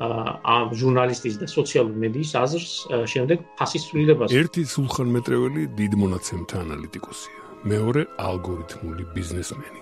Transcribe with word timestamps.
ამ 0.00 0.72
ჟურნალისტის 0.72 1.36
და 1.42 1.46
სოციალური 1.46 1.96
მედიის 2.00 2.32
აზრს 2.32 2.72
შემდეგ 3.12 3.38
ფასის 3.60 3.82
ცვლილებას. 3.92 4.32
ერთი 4.32 4.62
სულხან-მეტრეველი 4.72 5.62
დიდ 5.76 5.92
მონაცემთა 6.02 6.56
ანალიტიკოსია, 6.64 7.38
მეორე 7.68 8.02
ალგორითმული 8.16 9.04
ბიზნესმენი. 9.12 9.80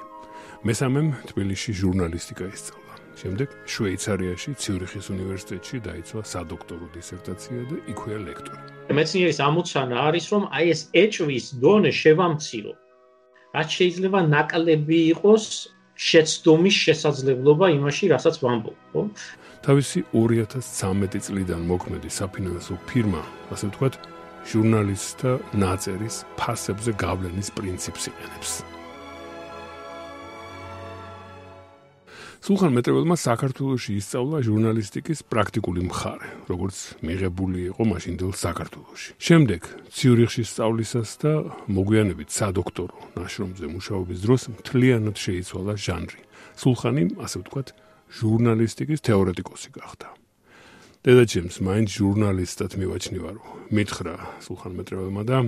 მესამემ 0.67 1.09
თბილისში 1.31 1.73
ჟურნალისტიკა 1.83 2.45
ისწავლა. 2.51 2.81
შემდეგ 3.21 3.49
შვეიცარიაში 3.69 4.51
ციურიხის 4.63 5.07
უნივერსიტეტში 5.15 5.77
დაიცვა 5.87 6.21
სადოქტორო 6.25 6.87
დისერტაცია 6.97 7.61
და 7.71 7.77
იქვეა 7.93 8.19
ლექტორი. 8.27 8.61
მეცნიერის 8.97 9.39
ამოცანა 9.49 9.97
არის, 10.09 10.25
რომ 10.33 10.43
აი 10.57 10.65
ეს 10.75 10.81
ეჭვის 11.03 11.47
დონე 11.63 11.93
შევამცირო. 12.03 12.73
რაც 13.55 13.69
შეიძლება 13.79 14.19
ნაკლები 14.35 14.99
იყოს 15.15 15.45
შეცდომის 16.01 16.77
შესაძლებლობა 16.87 17.71
იმაში, 17.77 18.09
რასაც 18.15 18.41
ვამბობ, 18.41 18.77
ხო? 18.95 19.03
თავისი 19.61 20.01
2013 20.17 21.21
წლიდან 21.29 21.69
მოქმედი 21.69 22.09
საფინანსო 22.09 22.81
ფირმა, 22.89 23.23
ასე 23.53 23.69
ვთქვათ, 23.69 24.01
ჟურნალისტთა 24.49 25.33
ნაწერის 25.61 26.25
ფასებზე 26.41 26.97
გავლენის 27.05 27.53
პრინციპს 27.53 28.09
იყენებს. 28.09 28.80
სულხან 32.41 32.73
მეტრეველმა 32.73 33.17
საქართველოსი 33.21 33.95
ისწავლა 34.01 34.39
ჟურნალისტიკის 34.47 35.21
პრაქტიკული 35.29 35.83
მხარე, 35.91 36.29
როგორც 36.49 36.77
მიღებული 37.05 37.67
იყო 37.69 37.83
მაშინდელ 37.85 38.33
საქართველოსი. 38.33 39.11
შემდეგ 39.21 39.61
ციურიხში 39.93 40.45
სწავლისას 40.49 41.11
და 41.21 41.33
მოგვიანებით 41.69 42.29
სადოქტორო 42.33 42.97
ნაშრომზე 43.21 43.67
მუშაობის 43.77 44.19
დროს 44.25 44.43
მთლიანად 44.57 45.17
შეიცვალა 45.21 45.75
ჟანრი. 45.77 46.21
სულხანი, 46.57 47.03
ასე 47.21 47.37
ვთქვათ, 47.45 47.69
ჟურნალისტიკის 48.09 49.01
თეორეტიკოსი 49.05 49.71
გახდა. 49.77 50.09
დედაჩემს 51.05 51.57
მაინც 51.61 51.89
ჟურნალისტად 51.93 52.71
მივაჩნივა, 52.81 53.31
რომ 53.37 53.49
მითხრა 53.69 54.15
სულხან 54.41 54.73
მეტრეველმა 54.81 55.23
და 55.29 55.39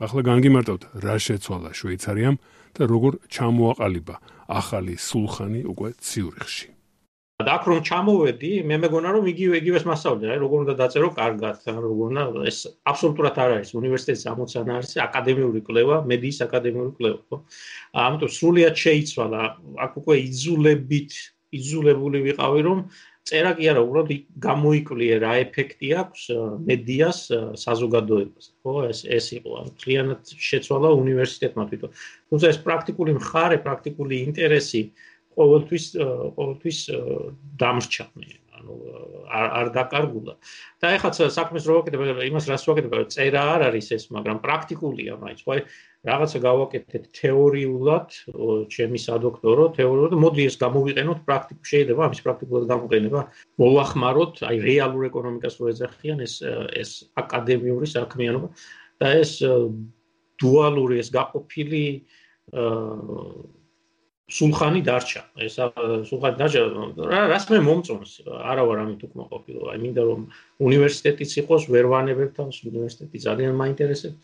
ახლა 0.00 0.20
განგიმარტავთ 0.24 0.82
რა 1.04 1.16
შეცვალა 1.20 1.70
შვეიცარიამ 1.76 2.36
და 2.72 2.82
როგორ 2.88 3.12
ჩამოაყალიბა 3.28 4.16
ახალი 4.48 4.96
სულხანი 4.96 5.62
უკვე 5.68 5.92
ციურიხში. 6.00 6.68
და 7.38 7.52
აქ 7.54 7.64
რომ 7.70 7.80
ჩამოვედი, 7.86 8.48
მე 8.66 8.76
მეგონა 8.82 9.10
რომ 9.14 9.24
იგივე 9.30 9.54
იგივეს 9.62 9.84
მასწავლე, 9.86 10.26
აი 10.34 10.38
როგორ 10.42 10.58
უნდა 10.64 10.74
დაწერო 10.74 11.10
კარგად, 11.14 11.56
როგორ 11.70 12.06
უნდა 12.10 12.22
ეს 12.50 12.58
აბსოლუტურად 12.90 13.36
არ 13.38 13.50
არის 13.62 13.70
უნივერსიტეტის 13.78 14.24
ამოცანა 14.32 14.72
არის 14.78 14.92
აკადემიური 15.06 15.60
კვლევა, 15.62 15.96
მედიის 16.10 16.38
აკადემიური 16.48 16.90
კვლევა, 16.98 17.20
ხო? 17.30 17.36
ამიტომ 17.94 18.30
სრულიად 18.38 18.74
შეიცვალა, 18.84 19.42
აქ 19.86 19.92
უკვე 20.02 20.14
იძულებით 20.26 21.10
იზოლებული 21.54 22.18
ვიყავი 22.26 22.60
რომ 22.66 22.78
წერა 23.28 23.52
კი 23.58 23.68
არა 23.72 23.82
უბრალოდ 23.84 24.10
გამოიკვლიე 24.46 25.16
რა 25.24 25.32
ეფექტი 25.44 25.88
აქვს 26.02 26.22
მედიას 26.68 27.20
საზოგადოებას 27.64 28.46
ხო? 28.64 28.74
ეს 28.88 29.00
ეს 29.18 29.26
იყო 29.38 29.50
ანუ 29.60 29.70
კლიენტ 29.82 30.32
შეცვალა 30.48 30.88
უნივერსიტეტმა 31.02 31.64
თვითონ. 31.70 31.90
თუმცა 32.32 32.46
ეს 32.52 32.58
პრაქტიკული 32.66 33.12
მხარე 33.20 33.58
პრაქტიკული 33.66 34.14
ინტერესი 34.28 34.82
ყოველთვის 35.38 35.84
ყოველთვის 36.38 36.78
დამრჩა. 37.62 38.04
მე 38.18 38.26
ანუ 38.58 38.74
არ 39.28 39.46
არ 39.58 39.66
დაკარგულა. 39.76 40.34
და 40.82 40.86
ეხლა 40.96 41.10
საქმეს 41.30 41.64
რო 41.68 41.74
ვაკეთებ, 41.78 42.02
იმას 42.30 42.44
რას 42.50 42.64
ვაკეთებ, 42.68 42.92
წერა 43.14 43.42
არ 43.54 43.60
არის 43.68 43.88
ეს, 43.96 44.04
მაგრამ 44.14 44.38
პრაქტიკულია 44.44 45.12
მაინც. 45.22 45.40
ხო, 45.46 45.54
რაღაცა 46.08 46.38
გავაკეთეთ 46.48 47.04
თეორიულად, 47.18 48.08
ჩემი 48.74 48.98
სადოქტორო 49.02 49.64
თეორიულად, 49.78 50.12
მოდი 50.14 50.42
ეს 50.48 50.56
გამოვიყენოთ 50.62 51.18
პრაქტიკულ. 51.26 51.64
შეიძლება 51.72 52.00
ამის 52.06 52.20
პრაქტიკულად 52.26 52.64
გამოყენება 52.72 53.20
მოვახმაროთ, 53.58 54.34
აი 54.48 54.56
რეალურ 54.62 55.02
ეკონომიკას 55.10 55.54
რო 55.58 55.64
ეძახიან 55.74 56.18
ეს 56.22 56.34
ეს 56.82 56.90
აკადემიური 57.18 57.86
საქმიანობა 57.90 58.48
და 59.02 59.06
ეს 59.22 59.32
დუალური 60.38 61.02
ეს 61.02 61.08
გაყოფილი 61.10 61.84
აა 62.54 63.57
სულხანი 64.28 64.82
დარჩა. 64.84 65.22
ეს 65.40 65.56
სულხანი 66.08 66.36
დარჩა. 66.36 66.60
რა 67.08 67.20
რას 67.32 67.44
მე 67.48 67.58
მომწონს? 67.64 68.12
არა 68.28 68.62
ვარ 68.68 68.78
ამით 68.84 69.00
უკმაყოფილო. 69.08 69.72
აი 69.72 69.78
მინდა 69.84 70.02
რომ 70.04 70.20
უნივერსიტეტიც 70.68 71.30
იყოს, 71.42 71.62
ვერ 71.72 71.86
ვანებებ 71.88 72.30
თავს 72.36 72.56
უნივერსიტეტი 72.68 73.16
ძალიან 73.24 73.54
მაინტერესებს. 73.56 74.18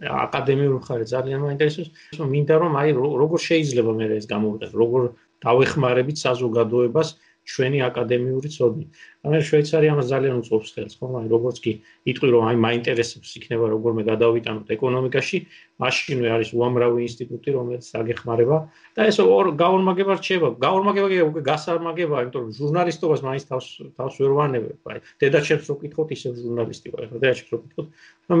აკადემიური 0.00 0.76
მხარე 0.80 1.04
ძალიან 1.04 1.40
მაინტერესებს. 1.44 1.88
მინდა 2.16 2.54
რომ 2.56 2.72
აი 2.80 2.88
როგორ 2.96 3.38
შეიძლება 3.48 3.92
მე 4.00 4.06
ეს 4.16 4.26
გამოვიყენო, 4.32 4.72
როგორ 4.72 5.02
დავეხმარებით 5.44 6.16
საზოგადოებას 6.24 7.08
ჩვენი 7.50 7.78
აკადემიური 7.90 8.48
ცოდნი. 8.56 8.84
ანუ 9.20 9.38
შვეიცარია 9.44 9.92
მას 9.98 10.06
ძალიან 10.08 10.34
უწყობს 10.40 10.70
ხელს, 10.74 10.94
ხო? 10.96 11.06
აი 11.20 11.26
როგორც 11.28 11.56
კი 11.60 11.72
იტყვი 12.08 12.28
რომ 12.32 12.42
აი 12.48 12.56
მაინტერესებს 12.64 13.30
იქნება 13.36 13.64
როგორმე 13.74 14.02
გადავიტანოთ 14.08 14.68
ეკონომიკაში, 14.76 15.38
მაშინვე 15.82 16.28
არის 16.36 16.50
უამრავი 16.56 17.00
ინსტიტუტი, 17.04 17.48
რომელიც 17.58 17.84
აგეხმარება 18.00 18.56
და 18.96 19.00
ეს 19.10 19.18
გაორმაგება 19.60 20.12
რჩება. 20.20 20.48
გაორმაგება 20.66 21.08
კი 21.12 21.18
უკვე 21.28 21.40
გასარმაგება, 21.50 22.14
იმიტომ 22.24 22.42
რომ 22.48 22.52
ჟურნალისტობას 22.60 23.20
მაინც 23.28 23.44
თავს 23.50 23.66
თავს 24.00 24.14
ვერ 24.20 24.32
ვანებებ. 24.40 24.78
აი 24.88 24.98
დედაჩემს 25.20 25.66
რო 25.68 25.74
კითხოთ, 25.84 26.08
ისევ 26.16 26.32
ჟურნალისტი 26.40 26.88
ვარ. 26.92 27.00
ახლა 27.10 27.18
დედაჩემს 27.20 27.50
რო 27.52 27.58
კითხოთ, 27.64 27.86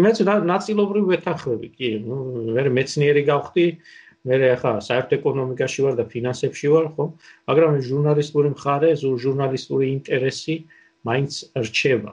მეც 0.04 0.16
ნაწილობრივ 0.52 1.04
ვეთანხმები, 1.12 1.68
კი, 1.76 1.88
ნუ 2.08 2.16
მე 2.56 2.62
მეცნიერი 2.78 3.22
გავხდი. 3.28 3.66
მე 4.28 4.36
ახლა 4.52 4.72
საერთო 4.84 5.16
ეკონომიკაში 5.16 5.80
ვარ 5.84 5.94
და 6.00 6.04
ფინანსებში 6.12 6.68
ვარ, 6.72 6.86
ხო? 6.96 7.04
მაგრამ 7.48 7.78
ჟურნალისტური 7.88 8.48
მხარე, 8.56 8.90
ჟურნალისტური 9.00 9.86
ინტერესი 9.96 10.56
მაინც 11.08 11.32
რჩება. 11.56 12.12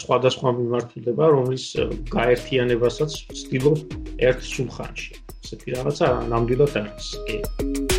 სხვადასხვა 0.00 0.48
მიმართულება, 0.60 1.24
რომლის 1.34 1.64
გაერთიანებასაც 2.12 3.10
ვცდილობ 3.32 3.78
ერთ 4.28 4.40
სულხანში. 4.52 5.12
ესეთი 5.44 5.68
რაღაცა 5.76 6.06
ნამდვილად 6.32 6.74
არის. 6.82 7.06
კი. 7.28 7.97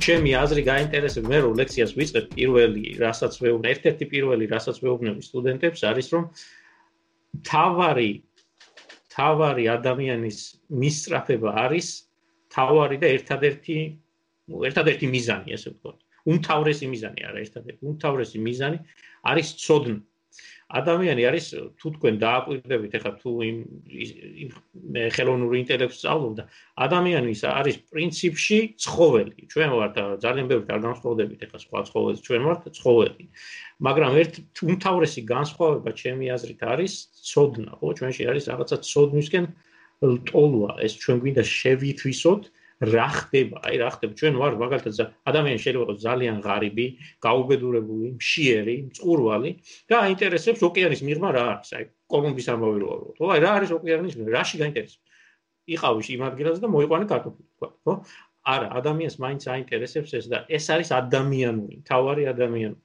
ჩემი 0.00 0.30
აზრი 0.42 0.62
გაინტერესებს. 0.64 1.26
მე 1.30 1.38
რომ 1.44 1.52
ლექციას 1.60 1.92
ვიწყებ 1.98 2.26
პირველი 2.36 2.84
რასაც 3.04 3.32
ვეუბნე 3.42 3.68
ერთ-ერთი 3.74 4.04
პირველი 4.12 4.44
რასაც 4.54 4.76
ვეუბნები 4.84 5.22
სტუდენტებს 5.28 5.80
არის 5.90 6.06
რომ 6.14 6.24
თავარი 7.50 8.10
თავარი 9.14 9.64
ადამიანის 9.76 10.38
მისწრაფება 10.82 11.50
არის 11.66 11.88
თავარი 12.54 12.96
და 13.02 13.08
ერთადერთი 13.16 13.76
ერთადერთი 14.70 15.06
მიზანი 15.14 15.54
ესე 15.56 15.68
ვთქვათ 15.74 15.98
უმთავრესი 16.30 16.86
მიზანი 16.92 17.20
არა 17.30 17.38
ერთადერთი 17.44 17.82
უმთავრესი 17.90 18.38
მიზანი 18.46 18.78
არის 19.30 19.48
ცოდნა 19.62 19.98
ადამიანი 20.70 21.22
არის 21.26 21.46
თუ 21.82 21.86
თქვენ 21.98 22.14
დააკვირდებით 22.22 22.92
ახლა 22.98 23.12
თუ 23.18 23.30
იმ 23.42 23.56
ხელოვნური 25.16 25.56
ინტელექტს 25.66 25.98
სწავლობ 25.98 26.32
და 26.38 26.44
ადამიანის 26.86 27.40
არის 27.50 27.76
პრინციპში 27.90 28.58
ცხოველი. 28.78 29.48
ჩვენ 29.50 29.70
ვართ 29.80 29.96
ძალიან 30.22 30.46
ბევრი 30.52 30.70
არ 30.70 30.80
განსხვავდებით 30.86 31.40
ახლა 31.46 31.58
სხვა 31.64 31.80
ცხოველს 31.90 32.20
ჩვენ 32.22 32.42
ვართ 32.46 32.62
ცხოველი. 32.78 33.24
მაგრამ 33.82 34.12
ერთ 34.22 34.34
უმთავრესი 34.70 35.20
განსხვავება 35.34 35.90
ჩემი 35.90 36.26
აზრით 36.38 36.60
არის 36.62 36.92
ცოდნა 37.30 37.72
ხო? 37.82 37.88
ჩვენში 37.98 38.22
არის 38.30 38.44
რაღაცა 38.54 38.76
ცოდნისკენ 38.90 39.44
ლტოლვა 40.06 40.70
ეს 40.86 40.92
ჩვენ 41.02 41.16
გვინდა 41.18 41.42
შევითვისოთ 41.44 42.42
რა 42.80 43.08
ხდება? 43.12 43.60
აი 43.68 43.76
რა 43.76 43.88
ხდება? 43.92 44.12
ჩვენ 44.16 44.34
ვარ 44.40 44.54
მაგალითად 44.56 44.92
ადამიანი 45.28 45.60
შეიძლება 45.60 45.84
იყოს 45.84 45.98
ძალიან 46.00 46.36
ღარიბი, 46.40 46.86
გაუბედურებული, 47.20 48.08
მშიერი, 48.16 48.76
მწყურვალი 48.88 49.50
და 49.90 49.96
აინტერესებს 50.08 50.64
ოკეანის 50.64 51.00
მიღმა 51.04 51.28
რა 51.36 51.44
არის? 51.60 51.70
აი 51.76 51.84
კოლუმბის 52.08 52.46
ამბავი 52.48 52.78
რო 52.80 52.88
ვარ. 52.88 53.00
ხო, 53.20 53.26
აი 53.36 53.40
რა 53.44 53.50
არის 53.60 53.70
ოკეანის 53.76 54.14
მიღმა? 54.16 54.32
რაში 54.32 54.56
გაინტერესებს? 54.64 55.04
იყავი 55.70 56.02
იმ 56.16 56.22
ადგილაზე 56.30 56.58
და 56.64 56.68
მოიყვანე 56.72 57.04
კარტოფილი, 57.12 57.48
თქვა, 57.60 57.68
ხო? 57.84 57.94
არა, 58.48 58.68
ადამიანს 58.80 59.16
მაინც 59.20 59.42
აინტერესებს 59.54 60.10
ეს 60.16 60.26
და 60.32 60.38
ეს 60.48 60.64
არის 60.72 60.88
ადამიანური, 60.96 61.84
თავარი 61.84 62.24
ადამიანი. 62.32 62.76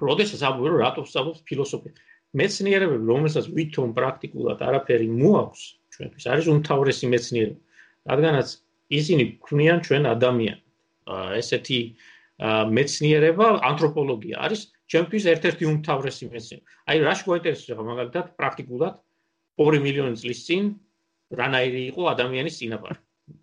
როდესაც 0.00 0.40
ამბობ 0.48 0.64
რომ 0.72 0.78
რატო 0.80 1.00
ვსწავლობ 1.04 1.36
ფილოსოფია? 1.44 1.92
მეცნიერებები, 2.40 3.04
რომელსაც 3.04 3.46
ვითომ 3.52 3.92
პრაქტიკულად 3.98 4.58
არაფერი 4.64 5.08
მოაქვს 5.12 5.62
ჩვენთვის, 5.92 6.24
არის 6.32 6.46
უმთავრესი 6.54 7.06
მეცნიერება. 7.12 7.60
რადგანაც 8.10 8.48
ისინი 8.90 9.24
ქმნიან 9.46 9.78
ჩვენ 9.86 10.02
ადამიანს. 10.14 10.60
ესეთი 11.40 11.80
მეცნიერება, 12.76 13.46
ანთროპოლოგია 13.68 14.36
არის 14.46 14.60
ჩემთვის 14.90 15.24
ერთ-ერთი 15.32 15.64
უმთავრესი 15.70 16.24
მეცნიერება. 16.32 16.68
აი 16.90 16.96
რა 17.06 17.14
შეგვაინტერესებს 17.20 17.88
მაგალითად 17.90 18.26
პრაქტიკულად 18.38 18.94
2 19.60 19.80
მილიონი 19.86 20.16
წლის 20.22 20.40
წინ 20.46 20.64
რანაირი 21.40 21.82
იყო 21.90 22.02
ადამიანის 22.14 22.54
წინაპარი. 22.60 22.98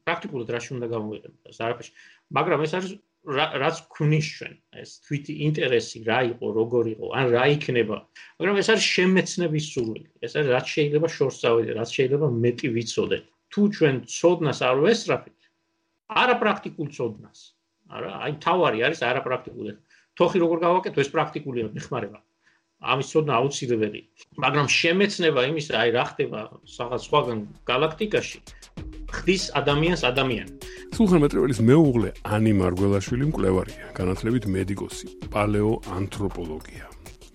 პრაქტიკულად 0.07 0.47
რა 0.53 0.59
შეიძლება 0.63 0.87
გამოვიყენოს 0.95 1.59
არაფერში. 1.67 1.91
მაგრამ 2.37 2.59
ეს 2.67 2.73
არის 2.77 2.91
რაც 3.27 3.79
ქმნის 3.91 4.27
ჩვენ 4.39 4.53
ეს 4.81 4.91
თვითი 5.03 5.33
ინტერესი 5.47 5.99
რა 6.07 6.19
იყო 6.31 6.47
როგორ 6.57 6.83
იყო 6.95 7.07
ან 7.19 7.25
რა 7.35 7.43
იქნება 7.55 7.97
მაგრამ 8.39 8.59
ეს 8.61 8.67
არის 8.71 8.85
შემეცნების 8.95 9.65
სურვილი 9.73 10.07
ეს 10.23 10.31
არის 10.39 10.49
რაც 10.55 10.67
შეიძლება 10.75 11.07
შორს 11.15 11.39
წავიდე 11.43 11.71
რაც 11.79 11.89
შეიძლება 11.97 12.27
მეტი 12.45 12.67
ვიცოდე 12.77 13.17
თუ 13.51 13.61
ჩვენ 13.75 13.95
ცოდნას 14.15 14.59
არ 14.69 14.77
ვესწრაფით 14.85 15.35
არაპრაქტიკულ 16.07 16.87
წოდნას. 16.95 17.39
არა, 17.87 18.09
აი 18.23 18.33
თავარი 18.43 18.79
არის 18.87 18.99
არაპრაქტიკული. 19.03 19.71
თოხი 20.17 20.37
როგორ 20.43 20.57
გავაკეთო, 20.65 20.99
ეს 21.03 21.09
პრაქტიკულია 21.13 21.65
მეხმარება. 21.75 22.19
ამის 22.77 23.07
ცოდნა 23.11 23.33
აუცილებელი. 23.41 24.01
მაგრამ 24.37 24.67
შემეცნება 24.69 25.41
იმის, 25.49 25.67
აი 25.73 25.89
რა 25.97 26.03
ხდება 26.13 26.39
რაღაც 26.77 27.01
სხვაგან 27.07 27.39
galaktikაში, 27.65 28.39
ხდის 29.17 29.43
ადამიანს 29.59 30.01
ადამიანი. 30.11 30.51
სულხანმეტრეველის 30.93 31.59
მეუღლე 31.69 32.09
ანი 32.23 32.53
მარგველაშვილი 32.61 33.25
მკვლევარია, 33.33 33.85
განათლებით 33.97 34.45
მედიკოსი, 34.45 35.07
პალეოანთროპოლოგია. 35.33 36.85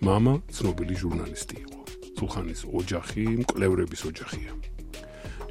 მამა 0.07 0.33
ცნობილი 0.55 0.95
ჟურნალისტი 1.03 1.55
იყო. 1.63 1.79
სულხანის 2.17 2.61
ოჯახი 2.79 3.23
მკვლევრების 3.43 4.01
ოჯახია. 4.09 4.72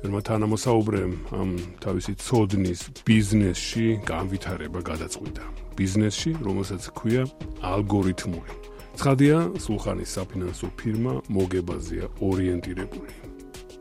ჯერმა 0.02 0.18
თანამოსაუბრემ 0.26 1.12
ამ 1.30 1.50
თავისი 1.78 2.12
ცოდნის 2.18 2.80
ბიზნესში 3.06 4.02
განვითარება 4.02 4.82
გადაწყვიტა. 4.82 5.44
ბიზნესში, 5.78 6.30
რომელსაც 6.42 6.82
ქვია 6.90 7.22
ალგორითმული. 7.62 8.52
ცხადია, 8.98 9.54
სულხანის 9.62 10.10
საფინანსო 10.10 10.68
ფირმა 10.74 11.14
მოგებაზეა 11.30 12.06
ორიენტირებული. 12.18 13.14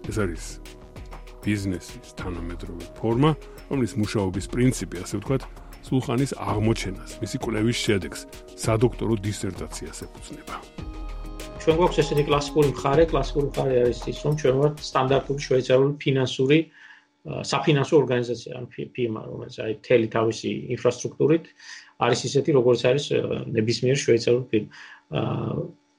ეს 0.06 0.16
არის 0.22 0.46
ბიზნესის 1.42 2.14
თანამედროვე 2.14 2.86
ფორმა, 3.02 3.32
რომლის 3.74 3.98
მუშაობის 3.98 4.46
პრინციპი, 4.54 5.02
ასე 5.02 5.16
ვთქვათ, 5.26 5.42
სულხანის 5.90 6.32
აღმოჩენას, 6.38 7.12
მისი 7.18 7.38
კვლევის 7.42 7.78
შედეგს, 7.82 8.22
სადოქტორო 8.62 9.18
დისერტაციას 9.26 9.98
ეფუძნება. 10.06 10.56
ჩვენ 11.62 11.78
გვაქვს 11.78 12.00
ესეთი 12.02 12.24
კლასიკური 12.26 12.70
მხარე, 12.74 13.04
კლასიკური 13.12 13.48
მხარე 13.52 13.76
არის 13.86 14.00
ის, 14.10 14.20
რომ 14.26 14.38
ჩვენ 14.42 14.56
ვართ 14.62 14.80
სტანდარტული 14.82 15.44
შვეიცარიული 15.46 15.94
ფინანსური 16.02 16.58
საფინანსო 17.22 17.94
ორგანიზაცია, 18.02 18.52
ან 18.58 18.66
ფირმა, 18.74 19.22
რომელიც 19.30 19.56
აი 19.62 19.76
თელი 19.86 20.08
თავისი 20.16 20.50
ინფრასტრუქტურით 20.74 21.46
არის 22.02 22.20
ისეთი, 22.32 22.50
როგორც 22.58 22.82
არის 22.90 23.06
ნებისმიერ 23.54 23.98
შვეიცარიულ 24.02 24.46
ფირმა. 24.50 24.70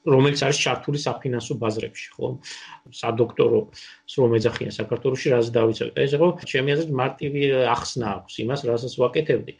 რომელიც 0.03 0.39
არის 0.43 0.57
ჩართული 0.59 0.99
საფინანსო 0.99 1.55
ბაზრებში, 1.63 2.07
ხო? 2.11 2.27
სადოქტორო 2.91 3.59
სრულ 4.03 4.29
მეძახიან 4.35 4.73
საქართველოსში, 4.75 5.27
რაც 5.31 5.47
დავიცავ. 5.55 5.87
ეს 5.95 6.11
იყო 6.19 6.27
ჩემი 6.43 6.69
აზრით 6.75 6.91
მარტივი 6.91 7.41
ახსნა 7.71 8.07
აქვს 8.19 8.33
იმას, 8.43 8.59
რასაც 8.67 8.93
ვაკეთებდი. 8.99 9.53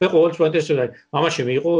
მე 0.00 0.06
ყოველთვის 0.08 0.40
ვაინტერესებდა, 0.40 0.84
მამაში 1.12 1.42
მიიღო 1.50 1.74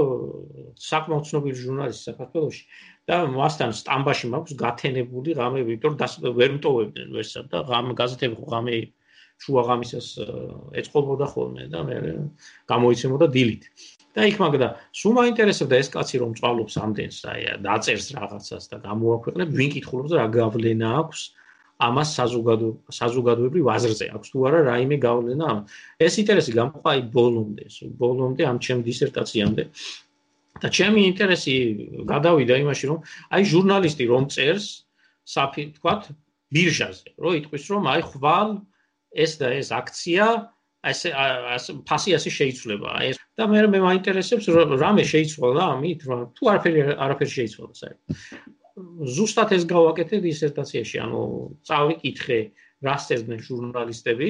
საკმაოდ 0.77 1.25
ცნობილი 1.33 1.57
ჟურნალისტი 1.65 2.03
საქართველოსში 2.13 2.63
და 3.11 3.21
მასთან 3.35 3.77
სტამბაში 3.83 4.33
მაქვს 4.33 4.57
გათენებული 4.65 5.37
ღამები, 5.39 5.77
იმიტომ 5.77 5.95
რომ 6.01 6.37
ვერ 6.41 6.51
მტოვებდნენ 6.57 7.09
ვერსად 7.19 7.47
და 7.51 7.63
ღამ 7.71 7.95
გაზეთები 8.01 8.51
ღამე 8.55 8.77
შუა 9.41 9.63
ღამისას 9.69 10.09
ეწყობოდა 10.81 11.27
ხოლმე 11.33 11.65
და 11.73 11.81
მე 11.89 11.97
გამოიცემოდა 12.71 13.27
დილით. 13.35 13.65
და 14.15 14.27
იქ 14.27 14.41
მაგდა 14.43 14.69
სულ 15.01 15.13
მაინტერესებდა 15.17 15.77
ეს 15.79 15.89
კაცი 15.95 16.19
რომ 16.23 16.33
წვალობს 16.39 16.75
ამდენს 16.83 17.19
აი 17.31 17.43
დაწერს 17.63 18.07
რაღაცას 18.19 18.65
და 18.73 18.77
გამოაქვეყნებს 18.87 19.55
ვინ 19.59 19.71
კითხულობს 19.75 20.15
რა 20.19 20.25
გავლენა 20.35 20.89
აქვს 21.01 21.21
ამას 21.87 22.09
საზოგადო 22.19 22.71
საზოგადოებრივ 22.99 23.71
აზრზე 23.77 24.07
აქვს 24.19 24.33
თუ 24.35 24.47
არა 24.51 24.61
რაიმე 24.67 24.97
გავლენა 25.07 25.51
ეს 26.07 26.15
ინტერესი 26.23 26.53
გამოყვა 26.59 26.91
აი 26.95 27.05
ბოლომდე 27.15 27.65
ბოლომდე 28.03 28.43
ამ 28.51 28.59
ჩემ 28.67 28.83
დისერტაციამდე 28.91 29.63
და 30.59 30.69
ჩემი 30.69 31.01
ინტერესი 31.11 31.57
გადავიდა 32.11 32.55
იმაში 32.65 32.85
რომ 32.91 32.99
აი 33.31 33.43
ჟურნალისტი 33.53 34.05
რომ 34.11 34.25
წერს 34.35 34.67
საფი 35.25 35.65
თქვათ 35.79 36.03
ბირჟაზე 36.51 37.15
რომ 37.23 37.33
იტყვის 37.41 37.65
რომ 37.71 37.85
აი 37.95 38.01
ხვალ 38.11 38.51
ეს 39.15 39.33
და 39.41 39.49
ეს 39.61 39.69
აქცია 39.71 40.27
ასე 40.81 41.09
ასე 41.13 41.71
ფასი 41.85 42.17
ასე 42.17 42.31
შეიცვლება 42.35 42.91
ეს. 43.09 43.17
და 43.37 43.45
მე 43.49 43.69
მე 43.73 43.81
მაინტერესებს 43.85 44.49
რამე 44.81 45.05
შეიცვალა 45.05 45.65
ამით 45.77 46.01
რა 46.09 46.17
თუ 46.37 46.43
არაფერი 46.53 46.81
არაფერი 47.05 47.33
შეიცვალა 47.37 47.75
საერთოდ. 47.81 48.17
ზუსტად 49.17 49.51
ეს 49.57 49.65
გავაკეთე 49.69 50.17
დისერტაციაში 50.25 50.97
ანუ 51.05 51.21
წავიკითხე 51.69 52.39
რა 52.85 52.97
წერდნენ 52.97 53.41
ჟურნალისტები 53.49 54.29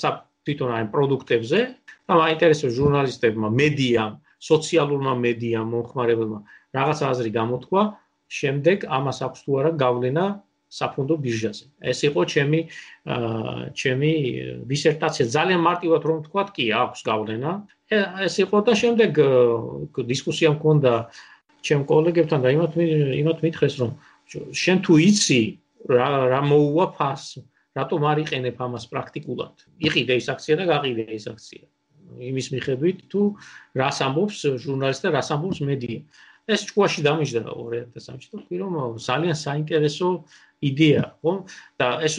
სა 0.00 0.08
თვითონ 0.44 0.70
აი 0.76 0.84
პროდუქტებზე. 0.92 1.60
და 2.08 2.12
მაინტერესებს 2.16 2.72
ჟურნალისტებმა 2.80 3.48
მედიამ 3.52 4.12
სოციალურმა 4.38 5.12
მედიამ 5.24 5.68
მომხმარებელმა 5.74 6.40
რაღაც 6.78 6.98
აზრი 7.10 7.30
გამოთქვა 7.38 7.82
შემდეგ 8.28 8.84
ამას 8.98 9.18
აქვს 9.26 9.40
თუ 9.44 9.50
არა 9.60 9.72
გავლენა 9.82 10.26
საფონდო 10.68 11.16
ბირჟაზე. 11.24 11.64
ეს 11.80 12.00
იყო 12.04 12.20
ჩემი 12.28 12.60
ჩემი 13.72 14.12
დისერტაცია. 14.68 15.24
ძალიან 15.32 15.60
მარტივად 15.64 16.02
რომ 16.04 16.16
ვთქვა, 16.20 16.42
კი, 16.52 16.64
აქვს 16.76 17.00
გავლენა. 17.08 17.52
ეს 18.28 18.34
იყო 18.44 18.56
და 18.68 18.72
შემდეგ 18.76 19.10
დისკუსია 19.96 20.50
მქონდა 20.60 20.92
ჩემ 21.64 21.82
კოლეგებთან 21.88 22.40
და 22.44 22.48
იმათ 22.52 22.72
იმათ 23.22 23.38
მითხეს 23.44 23.74
რომ 23.80 23.90
შენ 24.52 24.78
თუ 24.84 24.92
იცი 25.08 25.42
რა 25.88 26.08
რა 26.36 26.40
მოუვა 26.44 26.86
ფას, 26.96 27.40
რატომ 27.72 28.00
არ 28.04 28.18
იყენებ 28.28 28.56
ამას 28.60 28.84
პრაქტიკულად? 28.92 29.54
იყიდე 29.88 30.14
ის 30.20 30.26
აქცია 30.28 30.54
და 30.60 30.64
გაყიდე 30.68 31.04
ის 31.16 31.26
აქცია. 31.32 31.64
იმის 32.16 32.46
მიხედვით 32.54 32.98
თუ 33.12 33.22
რას 33.80 33.98
ამბობს 34.06 34.36
ჟურნალისტი 34.64 35.04
და 35.08 35.10
რას 35.18 35.28
ამბობს 35.34 35.60
მედია. 35.68 36.00
ეს 36.48 36.64
ჭკუაში 36.68 37.00
დამიჯდა 37.04 37.40
2003-ში 37.44 38.28
და 38.32 38.36
ვთქვი 38.40 38.56
რომ 38.62 38.72
ძალიან 38.96 39.36
საინტერესო 39.36 40.08
იდეა, 40.64 41.04
ხო? 41.20 41.32
და 41.76 41.86
ეს 42.06 42.16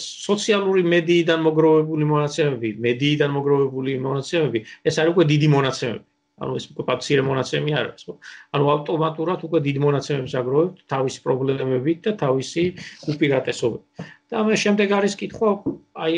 სოციალური 0.00 0.82
მედიიდან 0.86 1.40
მოგროვებული 1.44 2.04
მონაცემები, 2.12 2.68
მედიიდან 2.86 3.30
მოგროვებული 3.36 3.98
მონაცემები, 4.06 4.58
ეს 4.86 4.94
არის 5.02 5.12
უკვე 5.14 5.24
დიდი 5.32 5.48
მონაცემები. 5.56 6.04
ანუ 6.40 6.52
ეს 6.56 6.64
უკვე 6.72 6.84
პაციენტ 6.88 7.24
მონაცემები 7.28 7.70
არ 7.76 7.84
არის, 7.90 8.02
ხო? 8.08 8.14
ანუ 8.56 8.64
ავტომატურად 8.74 9.40
უკვე 9.44 9.58
დიდ 9.66 9.76
მონაცემებს 9.84 10.32
აგროვებთ 10.40 10.76
თავისი 10.92 11.18
პრობლემებით 11.26 11.98
და 12.06 12.10
თავისი 12.24 12.64
უპირატესობებით. 13.12 13.84
და 14.30 14.36
მე 14.46 14.54
შემდეგ 14.64 14.88
არის 14.94 15.14
კითხვა, 15.20 15.50
აი 16.06 16.14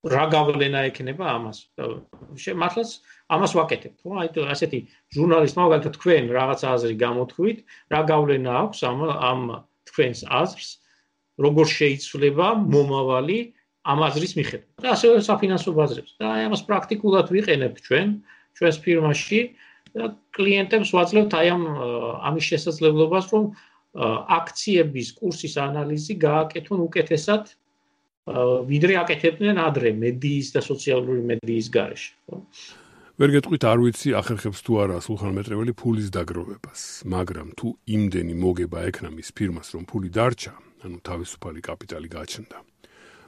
რა 0.00 0.24
გავლენა 0.32 0.88
ექნება 0.88 1.26
ამას? 1.36 1.58
მართლაც 1.76 2.90
ამას 3.28 3.52
ვაკეთებ, 3.52 3.94
ხო? 4.00 4.10
აი 4.24 4.28
ასეთი 4.48 4.78
ჟურნალისტმა 5.12 5.62
მაგალითად 5.68 5.92
თქვენ 6.00 6.24
რაღაც 6.32 6.60
აზრი 6.64 6.94
გამოთქვით, 7.04 7.58
რა 7.92 8.00
გავლენა 8.08 8.50
აქვს 8.64 8.78
ამ 8.88 8.98
ამ 9.12 9.40
თქვენს 9.92 10.20
აზრს, 10.40 10.68
როგორ 11.44 11.66
შეიცვლება 11.68 12.46
მომავალი 12.64 13.38
ამ 13.84 13.98
აზრის 14.08 14.32
მიხედვით. 14.40 14.80
და 14.80 14.88
ასევე 14.96 15.20
საფინანსო 15.20 15.70
ბაზრებს. 15.76 16.12
და 16.16 16.24
აი 16.32 16.42
ამას 16.48 16.62
პრაქტიკულად 16.68 17.26
ვიყენებ 17.36 17.72
ჩვენ 17.84 18.08
ჩვენს 18.56 18.76
ფირმაში 18.84 19.40
და 19.96 20.04
კლიენტებს 20.36 20.90
ვაძლევთ 20.96 21.32
აი 21.40 21.46
ამ 21.56 21.62
ამის 22.28 22.44
შესაძლებლობას, 22.50 23.26
რომ 23.36 23.44
აქციების 24.38 25.08
კურსის 25.18 25.54
ანალიზი 25.58 26.14
გააკეთონ 26.24 26.78
უკეთესად 26.88 27.44
ვიდრე 28.70 28.94
აკეთებდნენ 29.02 29.56
ადრე 29.58 29.90
მედიის 29.96 30.48
და 30.54 30.60
სოციალური 30.64 31.20
მედიის 31.30 31.66
გარეშე, 31.74 32.12
ხო? 32.30 32.38
ვერ 33.20 33.30
გეტყვით 33.36 33.64
არ 33.68 33.78
ვიცი 33.84 34.10
ახერხებს 34.16 34.60
თუ 34.64 34.72
არა 34.80 34.96
სულხან 35.04 35.34
მეტრეველი 35.36 35.72
ფულის 35.76 36.08
დაგროვებას, 36.08 37.04
მაგრამ 37.04 37.48
თუ 37.52 37.68
იმდენი 37.84 38.34
მოგება 38.40 38.78
ექნა 38.88 39.08
მის 39.12 39.28
ფირმას 39.36 39.68
რომ 39.76 39.84
ფული 39.84 40.08
დარჩა, 40.08 40.52
ანუ 40.88 40.98
თავისუფალი 41.04 41.60
კაპიტალი 41.60 42.08
გაჩნდა. 42.16 42.58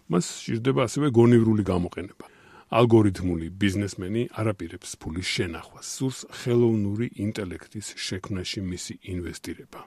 მას 0.08 0.26
შეიძლება 0.48 0.80
ასევე 0.88 1.06
გონივრული 1.12 1.62
გამოყენება. 1.68 2.26
ალგორითმული 2.72 3.46
ბიზნესმენი 3.52 4.22
არაპირებს 4.32 4.96
ფულის 4.96 5.28
შენახვას, 5.28 5.86
სურს 5.92 6.18
ხელოვნური 6.40 7.06
ინტელექტის 7.20 7.92
შექმნაში 8.00 8.60
მისი 8.64 8.94
ინვესტირება. 9.12 9.80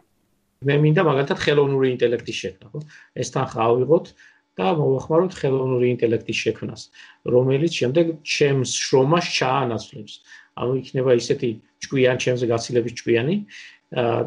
მე 0.70 0.76
მინდა 0.86 1.02
მაგალითად 1.02 1.40
ხელოვნური 1.46 1.88
ინტელექტის 1.98 2.38
შექმნა, 2.46 2.68
ხო? 2.70 2.80
ეს 3.18 3.28
თანხა 3.34 3.60
ავიღოთ 3.66 4.06
და 4.56 4.68
მოვახმაროთ 4.80 5.34
ხელოვნური 5.36 5.88
ინტელექტის 5.96 6.38
შექმნას, 6.46 6.82
რომელიც 7.36 7.72
შემდეგ 7.82 8.06
ჩემს 8.24 8.72
შრომას 8.80 9.26
ჩაანაცვლებს. 9.38 10.14
ანუ 10.56 10.72
იქნება 10.80 11.12
ისეთი 11.20 11.50
ჭკვიანი, 11.84 12.20
ჩემზე 12.24 12.46
გაცილების 12.48 12.94
ჭკვიანი 13.00 13.36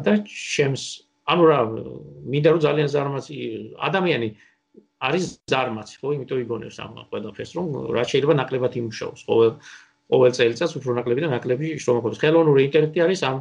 და 0.05 0.13
ჩემს 0.29 0.83
ანუ 1.29 1.43
რა, 1.49 1.59
მინდა 2.29 2.49
რომ 2.53 2.61
ძალიან 2.65 2.87
ზარმაცი 2.93 3.35
ადამიანი 3.89 4.29
არის 4.99 5.25
ზარმაცი, 5.49 5.95
ხო, 6.01 6.07
იმიტომ 6.17 6.39
იგონებს 6.45 6.77
ამ 6.83 6.91
ყველაფერს, 7.09 7.51
რომ 7.57 7.65
რა 7.95 8.03
შეიძლება 8.09 8.33
ნაკლებად 8.41 8.73
იმუშაოს 8.81 9.21
ყოველ 9.29 9.51
ყოველ 10.09 10.31
წელიწადს 10.37 10.73
უფრო 10.79 10.91
ნაკლები 10.97 11.21
და 11.25 11.29
ნაკლები 11.33 11.67
შრომობს. 11.81 12.17
ხელოვნური 12.21 12.61
ინტელექტი 12.67 12.99
არის 13.05 13.21
ამ 13.29 13.37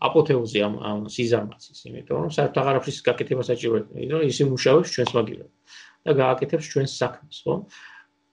აპოთეოზი 0.00 0.58
ამ 0.64 0.74
ამ 0.90 0.98
სიზარმაცის, 1.12 1.78
იმიტომ 1.88 2.16
რომ 2.24 2.30
საერთოდ 2.36 2.60
აღარაფრის 2.60 2.98
გაკეთება 3.08 3.42
საჭიროა, 3.50 3.80
იმიტომ 4.04 4.18
რომ 4.20 4.28
ისი 4.32 4.44
მუშაობს 4.52 4.88
ჩვენს 4.94 5.12
მაგივრად 5.16 5.50
და 6.06 6.12
გააკეთებს 6.16 6.66
ჩვენს 6.72 6.92
საქმეს, 7.00 7.38
ხო? 7.44 7.54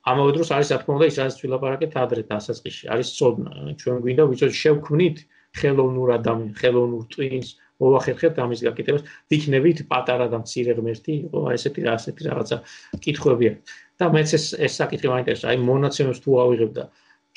ამავე 0.08 0.32
დროს 0.40 0.50
არის 0.56 0.70
რა 0.72 0.78
თქმა 0.82 0.94
უნდა 0.98 1.08
ის 1.12 1.18
არის 1.20 1.36
თვილაპარაკეთ 1.40 1.94
ადრე 2.00 2.22
დასაწყისში, 2.32 2.86
არის 2.94 3.08
ცოდნა, 3.18 3.52
ჩვენ 3.82 3.98
გვინდა 4.04 4.24
ვიცოთ 4.32 4.54
შევქმნით 4.62 5.18
ხელოვნურ 5.58 6.10
ადამიანს, 6.16 6.56
ხელოვნურ 6.62 7.04
ტვინს, 7.12 7.50
მოახერხებთ 7.84 8.38
ამის 8.42 8.62
გაკეთებას, 8.68 9.04
ვიქნებით 9.32 9.84
პატარა 9.92 10.28
და 10.32 10.38
მცირე 10.42 10.74
ღმერთი, 10.80 11.14
იყო 11.28 11.40
ესეთი 11.58 11.82
რა 11.86 11.92
ასეთი 12.00 12.22
რაღაცა 12.30 12.58
კითხვებია. 13.04 13.52
და 13.98 14.06
მეც 14.14 14.30
ეს 14.38 14.46
ეს 14.62 14.74
საკითხი 14.78 15.10
მაინტერესებს, 15.10 15.50
აი 15.50 15.58
მონაცემებს 15.58 16.20
თუ 16.22 16.32
ავიღებ 16.38 16.72
და 16.78 16.84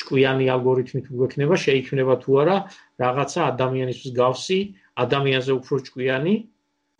ჭკვიანი 0.00 0.46
ალგორითმით 0.54 1.06
გვექნება, 1.08 1.54
შეიქმნება 1.56 2.14
თუ 2.20 2.30
არა 2.44 2.56
რაღაცა 3.00 3.40
ადამიანისთვის 3.52 4.12
გავსი, 4.20 4.58
ადამიანზე 5.04 5.52
უფრო 5.56 5.74
ჭკვიანი, 5.88 6.34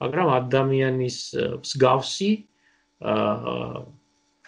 მაგრამ 0.00 0.28
ადამიანის 0.40 1.18
მსგავსი 1.60 2.30
აა 2.40 2.49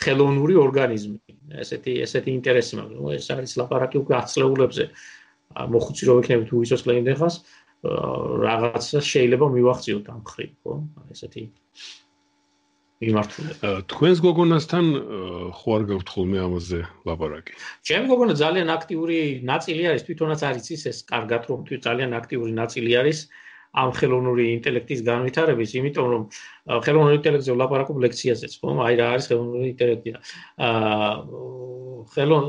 ხელოვნური 0.02 0.54
ორგანიზმი. 0.60 1.18
ესეთი 1.62 1.92
ესეთი 2.04 2.30
ინტერესი 2.38 2.74
მაქვს. 2.78 2.94
ნუ 2.96 3.04
ეს 3.16 3.26
არის 3.32 3.52
ლაპარაკი 3.60 3.96
უკვე 4.02 4.14
აცლეულებზე. 4.22 4.84
მოხუცი 5.72 6.02
რო 6.08 6.14
ვიქნები 6.18 6.44
თუ 6.48 6.54
ისოს 6.64 6.82
კლიენტი 6.86 7.14
ხას, 7.20 7.34
რაღაცა 7.82 8.98
შეიძლება 9.12 9.46
მივახციოთ 9.52 10.06
ამ 10.12 10.22
ხრი, 10.24 10.46
ხო? 10.64 10.72
ესეთი 11.12 11.42
მიმართულება. 13.02 13.70
თქვენს 13.90 14.18
გოგონასთან 14.22 14.84
ხო 15.58 15.68
არ 15.76 15.82
გაქვთ 15.90 16.08
ხოლმე 16.14 16.38
ამაზე 16.46 16.80
ლაპარაკი? 17.08 17.52
ჩემი 17.82 18.06
გოგონა 18.12 18.34
ძალიან 18.38 18.68
აქტიური 18.76 19.18
ნაწილი 19.42 19.82
არის, 19.90 20.02
თვითონაც 20.06 20.40
არის 20.46 20.66
ის 20.76 20.82
ეს 20.92 20.98
კარგად 21.10 21.42
რომ 21.50 21.60
თვით 21.66 21.80
ძალიან 21.88 22.10
აქტიური 22.20 22.52
ნაწილი 22.62 22.92
არის 23.02 23.18
ამ 23.72 23.90
ხელოვნური 23.96 24.44
ინტელექტის 24.58 25.00
განვითარების, 25.06 25.70
იმიტომ 25.80 26.06
რომ 26.12 26.22
ხელოვნური 26.84 27.16
ინტელექტზე 27.20 27.56
ლაპარაკობ 27.56 27.96
ლექციაზეც, 28.04 28.52
ხო? 28.60 28.76
აი 28.84 28.94
რა 29.00 29.06
არის 29.16 29.28
ხელოვნური 29.32 29.66
ინტელექტი? 29.72 30.10
აა 30.68 31.10
ხელონ 32.12 32.46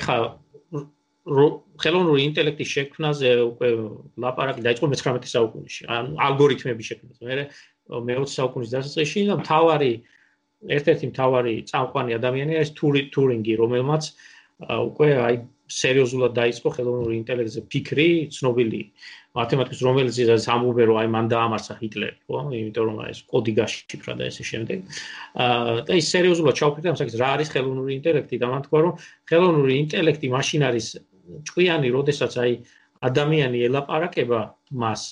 ეხა 0.00 0.16
ხელოვნური 1.82 2.20
ინტელექტის 2.30 2.68
შექმნაზე 2.72 3.30
უკვე 3.50 3.68
ლაპარაკი 4.24 4.62
დაიწყო 4.62 4.86
მე-19 4.92 5.30
საუკუნეში. 5.34 5.82
ან 5.90 6.04
ალგორითმების 6.26 6.86
შექმნაზე. 6.90 7.22
მე 7.26 7.34
მე-20 8.06 8.32
საუკუნის 8.38 8.70
დასაწყისში 8.76 9.20
და 9.30 9.34
მთავარი 9.42 9.92
ერთ-ერთი 10.76 11.06
მთავარი 11.12 11.54
წამყვანი 11.70 12.16
ადამიანი 12.16 12.52
არის 12.60 12.70
ტურინგი, 13.14 13.54
რომელმაც 13.60 14.02
უკვე 14.64 15.08
აი 15.20 15.36
სერიოზულად 15.66 16.32
დაიწყო 16.38 16.70
ხელოვნური 16.76 17.16
ინტელექტზე 17.20 17.62
ფიქრი, 17.72 18.08
ცნობილი 18.32 18.80
მათემატიკის 19.36 19.80
რომელიც 19.84 20.18
ის 20.22 20.46
ამბობენ 20.54 20.86
რომ 20.90 21.00
აი 21.02 21.08
მან 21.12 21.26
დაამარცხა 21.32 21.74
ჰიტლერი, 21.80 22.16
ხო? 22.30 22.42
იმიტომ 22.56 22.86
რომ 22.88 23.00
აი 23.04 23.10
ეს 23.12 23.20
კოდი 23.32 23.52
გაშიფრა 23.58 24.14
და 24.16 24.28
ესე 24.30 24.44
შემდეგ. 24.50 24.78
აა 25.44 25.74
და 25.90 25.98
ის 26.00 26.06
სერიოზულად 26.14 26.54
ჩავფიქრე 26.60 26.92
ამ 26.92 26.98
საკითხს, 27.00 27.20
რა 27.20 27.28
არის 27.36 27.52
ხელოვნური 27.52 27.92
ინტელექტი 27.98 28.36
და 28.40 28.46
მან 28.52 28.62
თქვა 28.66 28.78
რომ 28.86 28.94
ხელოვნური 29.28 29.74
ინტელექტი 29.82 30.26
მაშინ 30.36 30.62
არის 30.70 30.86
ჭკვიანი, 31.50 31.88
როდესაც 31.98 32.32
აი 32.40 32.52
ადამიანი 33.10 33.58
ელაპარაკება 33.68 34.40
მას 34.72 35.02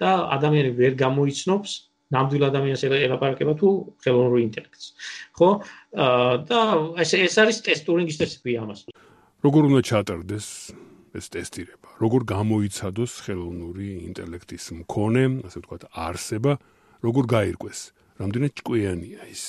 და 0.00 0.10
ადამიანი 0.34 0.70
ვერ 0.80 0.92
გამოიცნობს 0.98 1.70
ნამდვილ 2.14 2.42
ადამიანს 2.48 2.82
ელაპარაკება 2.88 3.52
თუ 3.60 3.68
ხელოვნურ 4.00 4.40
ინტელექტს. 4.48 4.86
ხო? 5.36 5.48
აა 5.92 6.32
და 6.48 6.60
ეს 7.04 7.10
ეს 7.14 7.36
არის 7.36 7.58
ტესტურინგის 7.68 8.16
ტესტი 8.20 8.52
ამას. 8.64 8.80
როგორ 9.44 9.62
უნდა 9.68 9.82
ჩატარდეს 9.90 10.46
ეს 11.18 11.26
ტესტირება? 11.34 11.88
როგორ 12.00 12.20
გამოიცადოს 12.32 13.12
ხელოვნური 13.28 13.88
ინტელექტის 14.08 14.64
მქონე, 14.80 15.24
ასე 15.46 15.56
ვთქვათ, 15.60 15.82
არსება, 15.92 16.52
როგორ 17.04 17.24
გაირკვეს? 17.34 17.80
რამდენად 18.18 18.52
ჭკვიანია 18.58 19.20
ის? 19.28 19.44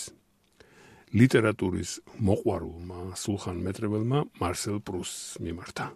ლიტერატურის 1.09 1.91
მოყვარულმა 2.21 3.17
სულხან 3.17 3.57
მეტრებელმა 3.65 4.19
მარსელ 4.37 4.77
პრუსს 4.85 5.41
მიმართა. 5.41 5.89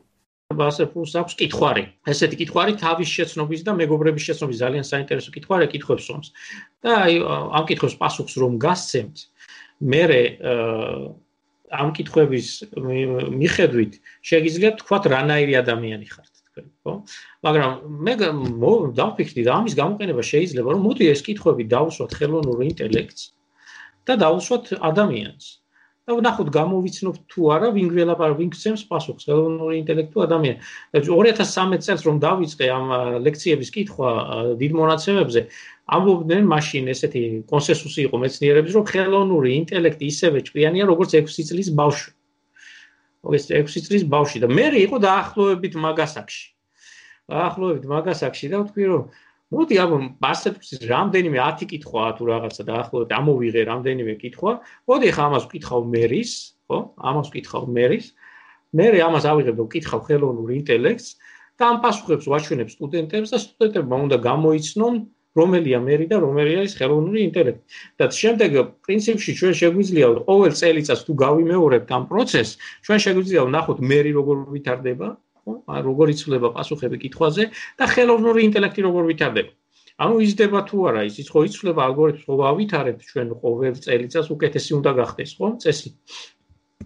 ბასეფულს 0.59 1.13
აქვს 1.19 1.33
კითხვარი. 1.41 1.83
ესეთი 2.11 2.35
კითხვარი 2.41 2.73
თავის 2.83 3.09
შეცნობის 3.15 3.61
და 3.67 3.71
მეგობრების 3.81 4.23
შეცნობის 4.27 4.57
ძალიან 4.63 4.85
საინტერესო 4.87 5.29
კითხვარია, 5.35 5.67
კითხვებს 5.73 6.05
ომს. 6.13 6.27
და 6.83 6.89
აი 7.05 7.13
ამ 7.57 7.63
კითხვებს 7.69 7.95
პასუხს 8.01 8.33
რომ 8.41 8.53
გასცემთ, 8.65 9.17
მე 9.81 10.03
ამ 11.73 11.89
კითხვების 11.97 12.47
მიხედვით 13.41 13.93
შეგიძლიათ 14.29 14.75
თქვათ 14.81 15.03
რანაირი 15.13 15.53
ადამიანი 15.63 16.05
ხართ 16.05 16.33
თქვენ, 16.53 16.67
ხო? 16.85 16.93
მაგრამ 17.41 17.71
მე 18.05 18.13
დავფიქრდი 18.93 19.41
და 19.47 19.51
ამის 19.57 19.73
გამოყენება 19.73 20.21
შეიძლება 20.21 20.69
რომ 20.77 20.81
მოდი 20.85 21.05
ეს 21.09 21.21
კითხვები 21.25 21.63
დავუსვათ 21.73 22.11
ხელოვნურ 22.13 22.59
ინტელექტს 22.69 23.23
და 24.05 24.13
დავუსვათ 24.21 24.65
ადამიანს. 24.89 25.45
და 26.03 26.15
ნახოთ 26.19 26.49
გამოვიცნობ 26.51 27.15
თუ 27.31 27.45
არა 27.55 27.69
ვინ 27.75 27.87
გველაპარ 27.93 28.33
ვინ 28.35 28.49
გცემს 28.51 28.81
პასუხს 28.91 29.23
ხელოვნური 29.23 29.77
ინტელექტუ 29.79 30.23
ადამიანი. 30.25 30.59
2013 30.99 31.85
წელს 31.87 32.03
რომ 32.07 32.17
დავიწყე 32.19 32.65
ამ 32.75 32.87
ლექციების 33.23 33.69
კითხვა 33.71 34.09
დიდ 34.59 34.71
მონაცემებზე 34.79 35.41
ამბობდნენ 35.95 36.43
მაშინ 36.51 36.91
ესეთი 36.91 37.23
კონსენსუსი 37.47 38.01
იყო 38.07 38.19
მეცნიერების 38.19 38.75
რომ 38.75 38.85
ხელოვნური 38.91 39.49
ინტელექტი 39.63 40.05
ისევე 40.11 40.43
ჭკვიანია 40.43 40.83
როგორც 40.91 41.15
6 41.23 41.47
წლის 41.47 41.71
ბავშვი. 41.71 42.11
ეს 43.39 43.43
6 43.47 43.87
წლის 43.87 44.03
ბავშვი 44.03 44.43
და 44.43 44.47
მე 44.51 44.65
იყო 44.83 44.97
დაახლოებით 45.07 45.73
მაგასაკში. 45.87 46.45
დაახლოებით 47.31 47.85
მაგასაკში 47.87 48.45
და 48.51 48.57
ვთქვი 48.67 48.85
რომ 48.91 49.03
მოდი 49.53 49.75
აბა 49.83 49.97
მასტერფის 50.23 50.71
რამდენიმე 50.89 51.37
10 51.43 51.67
კითხვა 51.71 52.03
თუ 52.17 52.23
რაღაცა 52.31 52.63
დაახლოებით 52.69 53.11
ამოვიღე 53.19 53.61
რამდენიმე 53.69 54.13
კითხვა. 54.23 54.51
მოდი 54.89 55.09
ხა 55.15 55.23
ამას 55.29 55.43
ვკითხავ 55.49 55.81
მერის, 55.93 56.31
ხო? 56.69 56.79
ამას 57.09 57.27
ვკითხავ 57.29 57.63
მერის. 57.77 58.05
მე 58.73 58.85
ამას 59.07 59.25
ავიღებ 59.29 59.55
და 59.59 59.63
ვკითხავ 59.67 59.99
ხელოვნურ 60.07 60.49
ინტელექტს 60.59 61.07
და 61.59 61.63
ამ 61.69 61.77
პასუხებს 61.83 62.25
ვაჩვენებ 62.33 62.69
სტუდენტებს 62.73 63.29
და 63.33 63.37
სტუდენტებმა 63.45 63.97
უნდა 64.05 64.17
გამოიცნონ 64.29 64.95
რომელია 65.37 65.79
მერი 65.81 66.05
და 66.09 66.17
რომელი 66.21 66.53
არის 66.61 66.73
ხელოვნური 66.77 67.19
ინტელექტი. 67.27 67.63
და 67.97 68.05
შემდეგ 68.21 68.51
პრინციპში 68.85 69.31
ჩვენ 69.39 69.53
შეგვიძლია 69.61 70.07
ყოველ 70.29 70.53
წელიწადს 70.61 71.05
თუ 71.05 71.13
გავიმეორებთ 71.25 71.89
ამ 71.97 72.03
პროცესს, 72.09 72.57
ჩვენ 72.85 72.99
შეგვიძლია 73.05 73.41
ვნახოთ 73.49 73.79
მერი 73.91 74.11
როგორ 74.19 74.37
ვითარდება? 74.53 75.07
როგორ 75.87 76.13
იცვლება 76.13 76.49
პასუხები 76.57 76.97
კითხვაზე 77.03 77.43
და 77.79 77.85
ხელოვნური 77.93 78.47
ინტელექტი 78.47 78.81
როგორ 78.87 79.03
ვითარდება. 79.11 79.51
ანუ 80.03 80.15
იზრდება 80.25 80.59
თუ 80.69 80.77
არა 80.89 81.01
ის? 81.05 81.15
ის 81.21 81.27
ხო 81.29 81.39
იცვლება 81.47 81.81
ალგორითმს 81.87 82.25
ხო 82.25 82.45
ავითარებთ 82.49 83.01
ჩვენ 83.09 83.27
ყოველ 83.43 83.75
წელიწადს 83.85 84.29
უკეთესი 84.35 84.71
უნდა 84.79 84.91
გახდეს 84.99 85.31
ხო? 85.37 85.47
წესი. 85.61 85.89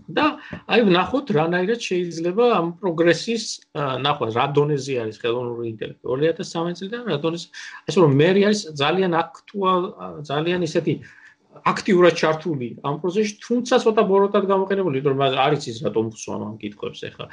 და 0.07 0.25
აი 0.71 0.81
ვნახოთ 0.87 1.27
რანაირად 1.35 1.79
შეიძლება 1.83 2.45
ამ 2.57 2.67
პროგრესის 2.79 3.43
ნახვა 3.75 4.27
რა 4.37 4.45
დონეზე 4.55 4.93
არის 5.03 5.17
ხელოვნური 5.23 5.65
ინტელექტი? 5.73 6.03
2013 6.07 6.79
წლიდან 6.79 7.01
რა 7.11 7.17
დონეზე 7.23 7.47
ასე 7.91 7.97
რომ 8.03 8.11
მე 8.21 8.29
არის 8.47 8.59
ძალიან 8.81 9.11
აქტუალ 9.23 9.81
ძალიან 10.31 10.59
ისეთი 10.67 10.93
აქტიურად 11.71 12.13
ჩართული 12.21 12.67
ამ 12.87 12.95
პროცესში, 13.01 13.33
თუმცა 13.45 13.75
ცოტა 13.83 14.03
ბოროტად 14.11 14.43
გამოყენებული, 14.51 14.97
რომ 15.07 15.21
არის 15.25 15.63
ის 15.71 15.77
რატომ 15.85 16.11
ვსვამ 16.13 16.41
ამ 16.47 16.55
კითხვებს 16.61 16.99
ახლა. 17.09 17.25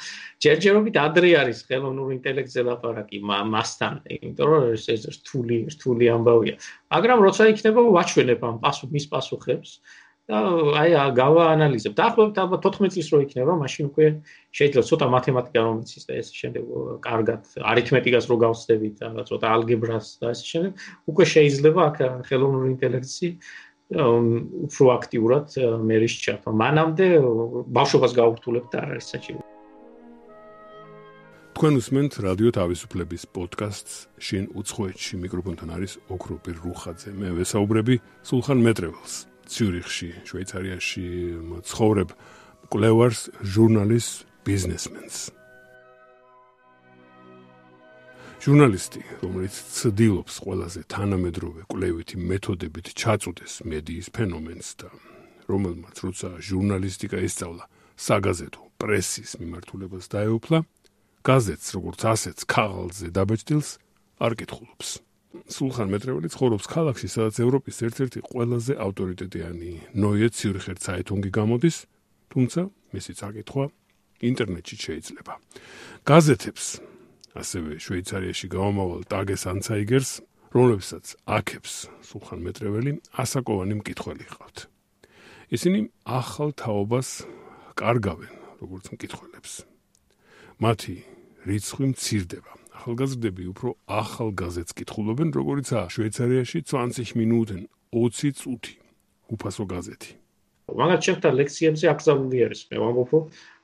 ჯერჯერობით 0.44 0.96
ადრე 1.06 1.30
არის 1.42 1.58
ხელოვნურ 1.68 2.08
ინტელექტზე 2.18 2.60
ლაპარაკი 2.68 3.18
მასთან, 3.24 3.94
იმიტომ 4.16 4.46
რომ 4.50 4.62
ეს 4.76 4.84
ეს 4.94 5.02
რთული, 5.16 5.58
რთული 5.74 6.04
ამბავია. 6.16 6.54
მაგრამ 6.94 7.18
როცა 7.26 7.42
იქნება 7.52 7.80
ვაჩვენებ 7.98 8.40
ამ 8.48 8.56
პასუხ 8.64 8.88
მის 8.94 9.06
პასუხებს 9.12 9.70
და 10.24 10.38
აი 10.80 10.92
გავაანალიზებ. 11.20 11.92
დაახლოებით 12.00 12.36
ალბათ 12.40 12.60
14 12.64 12.92
წლის 12.96 13.08
რო 13.12 13.18
იქნება, 13.28 13.52
მაშინ 13.60 13.84
უკვე 13.92 14.06
შეიძლება 14.56 14.84
ცოტა 14.88 15.06
მათემატიკა 15.12 15.60
რომელიც 15.68 15.90
ის 16.00 16.04
და 16.08 16.12
ეს 16.16 16.28
შემდეგ 16.32 16.64
კარგად 17.04 17.42
არითმეტიკას 17.60 18.24
რო 18.32 18.36
გავხსდებით 18.40 18.94
და 19.04 19.22
ცოტა 19.28 19.46
ალგებრას 19.52 20.06
და 20.24 20.26
ეს 20.32 20.40
შემდეგ 20.48 20.72
უკვე 21.12 21.24
შეიძლება 21.28 21.80
აქ 21.92 21.96
ხელოვნურ 22.24 22.64
ინტელექტში 22.72 23.28
უფრო 23.92 24.84
აქტიურად 24.98 25.46
მერის 25.84 26.14
ჩართვა. 26.24 26.50
მანამდე 26.56 27.06
ბავშვობას 27.68 28.12
გაურთულებ 28.16 28.64
და 28.72 28.76
არ 28.80 28.88
არის 28.96 29.06
საჭირო. 29.12 29.40
თქვენ 31.54 31.72
უსმენთ 31.78 32.12
რადიო 32.26 32.50
თავისუფლების 32.58 33.22
პოდკასტს 33.30 33.94
შინ 34.18 34.44
უცხოეთში 34.58 35.14
მიკროფონთან 35.22 35.68
არის 35.76 35.92
ოქროპირ 36.10 36.56
რუხაძე. 36.64 37.10
მე 37.14 37.28
ვესაუბრები 37.38 37.94
სულხან 38.26 38.58
მეტრეველს. 38.66 39.14
ციურიხში, 39.44 40.08
შვეიცარიაში 40.24 41.04
ცხოვრებ 41.68 42.10
კლევარს 42.72 43.20
ჟურნალის 43.44 44.06
ბიზნესმენს. 44.44 45.43
ჟურნალისტი, 48.44 49.00
რომელიც 49.24 49.56
ცდილობს 49.56 50.34
ყველაზე 50.44 50.80
თანამედროვე 50.92 51.62
კვლევითი 51.64 52.16
მეთოდებით 52.28 52.90
ჩაწუდეს 52.92 53.64
მედიის 53.64 54.12
ფენომენს 54.12 54.68
და 54.84 54.88
რომელმაც 55.48 55.96
როცა 56.04 56.28
ჟურნალისტიკა 56.44 57.18
ისწავლა 57.24 57.64
საგაზეთო 57.96 58.62
პრესის 58.76 59.30
მიმართულებას 59.40 60.04
დაეუფლა, 60.12 60.58
გაზეთს 61.24 61.68
როგორც 61.72 62.00
ასეთს 62.04 62.42
ქაღალდზე 62.44 63.08
დაბეჭდილს 63.16 63.70
არ 64.20 64.32
კითხულობს. 64.36 64.88
სულხან 65.48 65.88
მეტრეველი 65.88 66.28
ცხოვრობს 66.28 66.66
ქალაქში, 66.68 67.08
სადაც 67.08 67.40
ევროპის 67.40 67.76
ერთ-ერთი 67.80 68.20
ყველაზე 68.28 68.72
ავტორიტეტიანი 68.76 69.72
ნოიე 69.96 70.28
ციურიხერ 70.36 70.76
ცაიტუნგი 70.84 71.30
გამოდის, 71.32 71.76
თუმცა 72.28 72.60
მისი 72.92 73.12
წაკითხვა 73.24 73.64
ინტერნეტში 74.20 74.76
შეიძლება. 74.84 75.32
გაზეთებს, 76.04 76.64
ასევე 77.34 77.78
შვეიცარიაში 77.82 78.46
გამომავალ 78.54 79.02
ტაგეს 79.10 79.42
ანცაიგერს, 79.50 80.12
რომლებსაც 80.54 81.04
აქებს 81.26 81.72
სულხან 82.06 82.40
მეტრეველი 82.46 82.92
ასაკოვანი 83.18 83.74
მკითხველი 83.82 84.26
ყავთ. 84.30 84.56
ისინი 85.50 85.80
ახალ 86.06 86.54
თაობას 86.54 87.08
კარგავენ, 87.74 88.34
როგორც 88.62 88.84
მკითხველებს. 88.94 89.52
მათი 90.62 90.96
რიცხვი 91.46 91.86
მცირდება. 91.92 92.52
ახალგაზრდები 92.74 93.44
უფრო 93.54 93.70
ახალ 93.88 94.28
გაზეთს 94.36 94.76
კითხულობენ, 94.76 95.28
როგორიცაა 95.32 95.86
შვეიცარიაში 95.94 96.58
20 96.68 97.14
მინუტენ 97.16 97.62
20 97.94 98.34
წუთი 98.34 98.74
უფასო 99.32 99.64
გაზეთი. 99.72 100.12
მაგათ 100.74 101.00
ჩემთან 101.04 101.32
ლექციებზე 101.40 101.84
აკრძალული 101.92 102.38
არის. 102.44 102.60
მე 102.70 102.76
ვამბობ, 102.82 103.10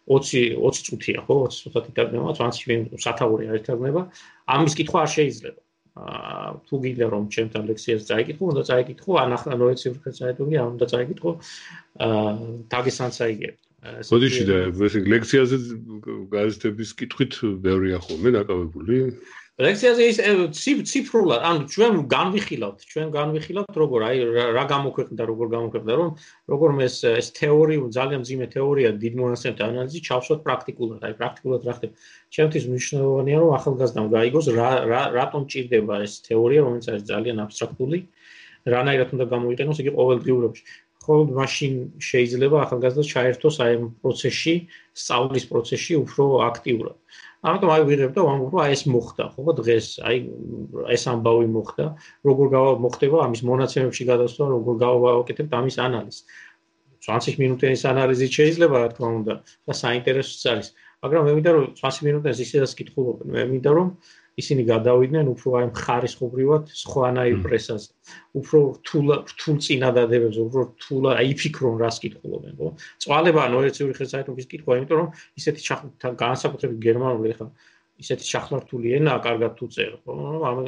20 0.06 0.56
20 0.56 0.86
წუთია, 0.86 1.24
ხო? 1.26 1.36
20 1.48 1.64
წუთად 1.64 1.84
იტარდება, 1.92 2.32
20 2.38 2.68
მინუტი 2.70 3.02
სათაური 3.04 3.50
არ 3.50 3.56
იტარდება. 3.60 4.02
ამის 4.54 4.74
კითხვა 4.78 4.98
არ 5.04 5.10
შეიძლება. 5.16 5.60
აა 6.00 6.50
თუ 6.70 6.74
გინდა 6.82 7.06
რომ 7.12 7.24
ჩემთან 7.34 7.62
ლექციას 7.70 8.02
წაიკითხო, 8.08 8.44
უნდა 8.52 8.62
წაიკითხო, 8.70 9.12
ან 9.20 9.30
ახლა 9.36 9.54
ნოეციფრკა 9.60 10.10
წაიკითხო, 10.18 10.46
ან 10.62 10.68
უნდა 10.74 10.86
წაიკითხო 10.92 11.30
აა 12.06 12.30
თაგისანცაიგე. 12.72 13.50
მოდიში 13.80 14.42
და 14.44 14.56
ეს 14.86 14.94
ლექციაზე 15.08 15.56
გაზეთების 16.30 16.90
კითხვით 17.00 17.32
ბევრია 17.64 17.98
ხოლმე 18.04 18.30
დაკავებული. 18.38 18.96
ლექციაზე 19.60 20.04
ის 20.08 20.18
ციფრულად, 20.88 21.42
ანუ 21.44 21.64
ჩვენ 21.72 21.96
განვიხილავთ, 22.08 22.84
ჩვენ 22.92 23.08
განვიხილავთ 23.12 23.76
როგორ 23.82 24.04
აი 24.08 24.16
რა 24.56 24.64
გამოქვეყნდა, 24.72 25.22
როგორ 25.30 25.46
გამოქვეყნდა, 25.54 25.94
რომ 26.00 26.10
როგორ 26.52 26.68
ეს 26.86 26.96
ეს 27.10 27.28
თეორია, 27.36 27.84
ძალიან 27.96 28.22
ძიმე 28.24 28.46
თეორია 28.56 28.88
დიდ 29.02 29.14
მონაცემთა 29.20 29.62
ანალიზი 29.68 30.00
ჩავსვათ 30.08 30.40
პრაქტიკულად, 30.48 31.00
აი 31.04 31.12
პრაქტიკულად 31.20 31.60
რა 31.68 31.72
ხდება. 31.76 31.94
ჩემთვის 32.32 32.64
მნიშვნელოვანია 32.72 33.38
რომ 33.44 33.50
ახალგაზრდამ 33.60 34.06
გაიგოს 34.16 34.46
რა 34.56 34.70
რა 34.92 35.02
რატომ 35.18 35.42
ჭირდება 35.52 35.94
ეს 36.08 36.12
თეორია, 36.24 36.60
რომელიც 36.64 36.86
არის 36.90 37.04
ძალიან 37.12 37.36
აბსტრაქტული. 37.44 37.98
რანაირად 38.64 39.08
უნდა 39.16 39.26
გამოიყენოს 39.34 39.78
იგი 39.82 39.90
ყოველდღიურობაში. 40.00 40.62
ხოლმე 41.00 41.32
მაშინ 41.40 41.72
შეიძლება 42.08 42.56
ახალგაზრდა 42.64 43.04
ჩაერთოს 43.12 43.56
აი 43.64 43.72
ამ 43.76 43.84
პროცესში, 44.04 44.54
სწავლის 45.00 45.44
პროცესში 45.52 45.94
უფრო 46.04 46.24
აქტიურად. 46.48 46.96
ამიტომ 47.40 47.70
აი 47.72 47.84
ვიღებ 47.88 48.12
და 48.16 48.22
ვამბობ, 48.26 48.50
რომ 48.52 48.60
აი 48.60 48.72
ეს 48.76 48.82
მოხდა, 48.92 49.24
ხო, 49.32 49.52
დღეს 49.60 49.86
აი 50.04 50.16
ეს 50.92 51.04
ამბავი 51.08 51.46
მოხდა, 51.56 51.84
როგორ 52.28 52.46
მოხდება 52.84 53.16
ამის 53.24 53.40
მონაცემებში 53.48 54.04
გადასვლა, 54.12 54.44
როგორ 54.54 54.74
გავაკეთებ 54.84 55.56
ამის 55.60 55.76
ანალიზს. 55.80 56.20
20 57.00 57.40
მინუტის 57.40 57.82
ანალიზი 57.88 58.26
შეიძლება, 58.28 58.76
რა 58.84 58.88
თქმა 58.92 59.08
უნდა, 59.20 59.34
და 59.40 59.72
საინტერესოც 59.72 60.42
არის, 60.52 60.68
მაგრამ 61.00 61.22
მე 61.24 61.32
მინდა 61.40 61.50
რომ 61.56 61.64
20 61.80 62.04
მინუტას 62.04 62.42
ისედაც 62.44 62.72
კითხულობენ, 62.76 63.28
მე 63.32 63.44
მინდა 63.56 63.70
რომ 63.72 63.88
ისინი 64.38 64.62
გადავიდნენ 64.68 65.26
უფრო 65.34 65.48
აი 65.58 65.66
მხარისხობრივად 65.70 66.70
სხვანაირ 66.82 67.36
პრესაზე. 67.44 67.88
უფრო 68.40 68.58
რთულ 68.78 69.06
რთულ 69.30 69.56
წინადადებებს, 69.66 70.36
უფრო 70.46 70.60
რთულ 70.70 71.02
აი 71.16 71.32
ფიქრონ 71.40 71.74
რას 71.82 71.96
კითხულობენ, 72.04 72.54
ხო? 72.60 72.68
წვალება 73.02 73.42
ნოეციური 73.54 73.92
ხელსაერთობის 73.98 74.46
კითხვა, 74.52 74.72
იმიტომ 74.80 74.98
რომ 75.00 75.08
ისეთი 75.40 75.60
განსაკუთრებით 76.24 76.78
გერმანული 76.86 77.34
ხა 77.40 77.46
ისეთი 78.00 78.24
შახლართული 78.32 78.96
ენა 78.96 79.14
კარგად 79.20 79.52
თუ 79.58 79.66
წერ, 79.74 79.92
ხო? 80.04 80.12
ამ 80.46 80.58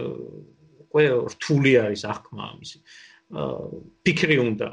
უკვე 0.84 1.04
რთული 1.32 1.72
არის 1.86 2.02
აღქმა 2.12 2.42
ამისი. 2.52 2.78
აა 3.32 3.80
ფიქრი 4.04 4.36
უნდა 4.44 4.68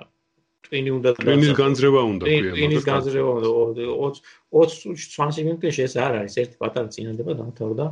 ტვინი 0.67 0.91
უნდა 0.95 1.11
ტვინის 1.19 1.51
განძრევა 1.57 2.01
უნდა 2.13 2.25
ქვია 2.29 2.51
ტვინის 2.55 2.87
განძრევა 2.87 3.29
უნდა 3.39 3.49
20 3.51 4.17
20 4.55 5.05
20 5.13 5.45
მინუტში 5.47 5.85
ეს 5.85 5.95
არ 6.05 6.17
არის 6.21 6.35
ერთი 6.43 6.57
პატარა 6.63 6.91
წინადება 6.95 7.35
დამთავრდა 7.41 7.85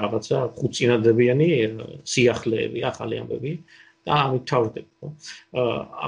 რაღაცა 0.00 0.40
ხუთ 0.58 0.72
წინადებიანი 0.80 1.48
სიახლეები 2.14 2.84
ახალი 2.90 3.20
ამბები 3.22 3.52
და 4.08 4.16
ამით 4.24 4.44
თავდება 4.50 4.90
ხო? 5.00 5.08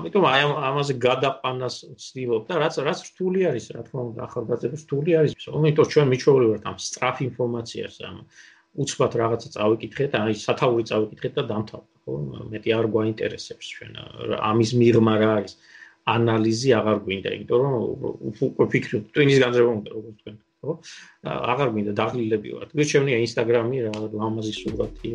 ამიტომ 0.00 0.24
აი 0.32 0.40
ამაზე 0.72 0.94
გადაყანას 1.06 1.76
ვცდილობ 1.92 2.42
და 2.48 2.54
რაც 2.64 2.74
რაც 2.88 2.98
რთული 3.12 3.40
არის 3.52 3.66
რა 3.76 3.82
თქმა 3.88 4.02
უნდა 4.10 4.20
ახალგაზრდებს 4.28 4.84
რთული 4.88 5.10
არის 5.20 5.32
იმიტომ 5.52 5.90
ჩვენ 5.92 6.06
მიჩვეული 6.12 6.46
ვართ 6.52 6.64
ამ 6.72 6.76
სტრაფ 6.88 7.16
ინფორმაციას 7.28 7.96
ამ 8.08 8.16
უცბად 8.82 9.12
რაღაცა 9.20 9.48
წავიკითხეთ 9.56 10.12
აი 10.24 10.32
სათაური 10.46 10.84
წავიკითხეთ 10.88 11.32
და 11.38 11.42
დამთავრდა 11.52 11.91
ხო? 12.04 12.12
მეტი 12.52 12.70
არ 12.78 12.86
გვაინტერესებს 12.94 13.66
ჩვენ. 13.74 13.92
ამის 14.50 14.70
მიღმა 14.80 15.14
რა 15.22 15.30
არის? 15.38 15.54
ანალიზი 16.02 16.70
აღარ 16.78 16.98
გვინდა 17.06 17.30
იმიტომ 17.36 17.60
რომ 17.62 17.74
უკვე 18.50 18.66
ფიქრი 18.74 18.96
ტვინის 19.14 19.38
განზრება 19.44 19.70
უნდა 19.78 19.90
როგორც 19.96 20.16
თქვენ 20.22 20.36
ხო? 20.62 20.72
აღარ 21.52 21.68
გვინდა 21.74 21.92
დაღლილები 22.00 22.48
ვართ 22.58 22.70
გვიჩვენია 22.74 23.18
ინსტაგრამი 23.26 23.78
რა 23.86 23.92
ლამაზი 24.18 24.54
სურათი. 24.60 25.10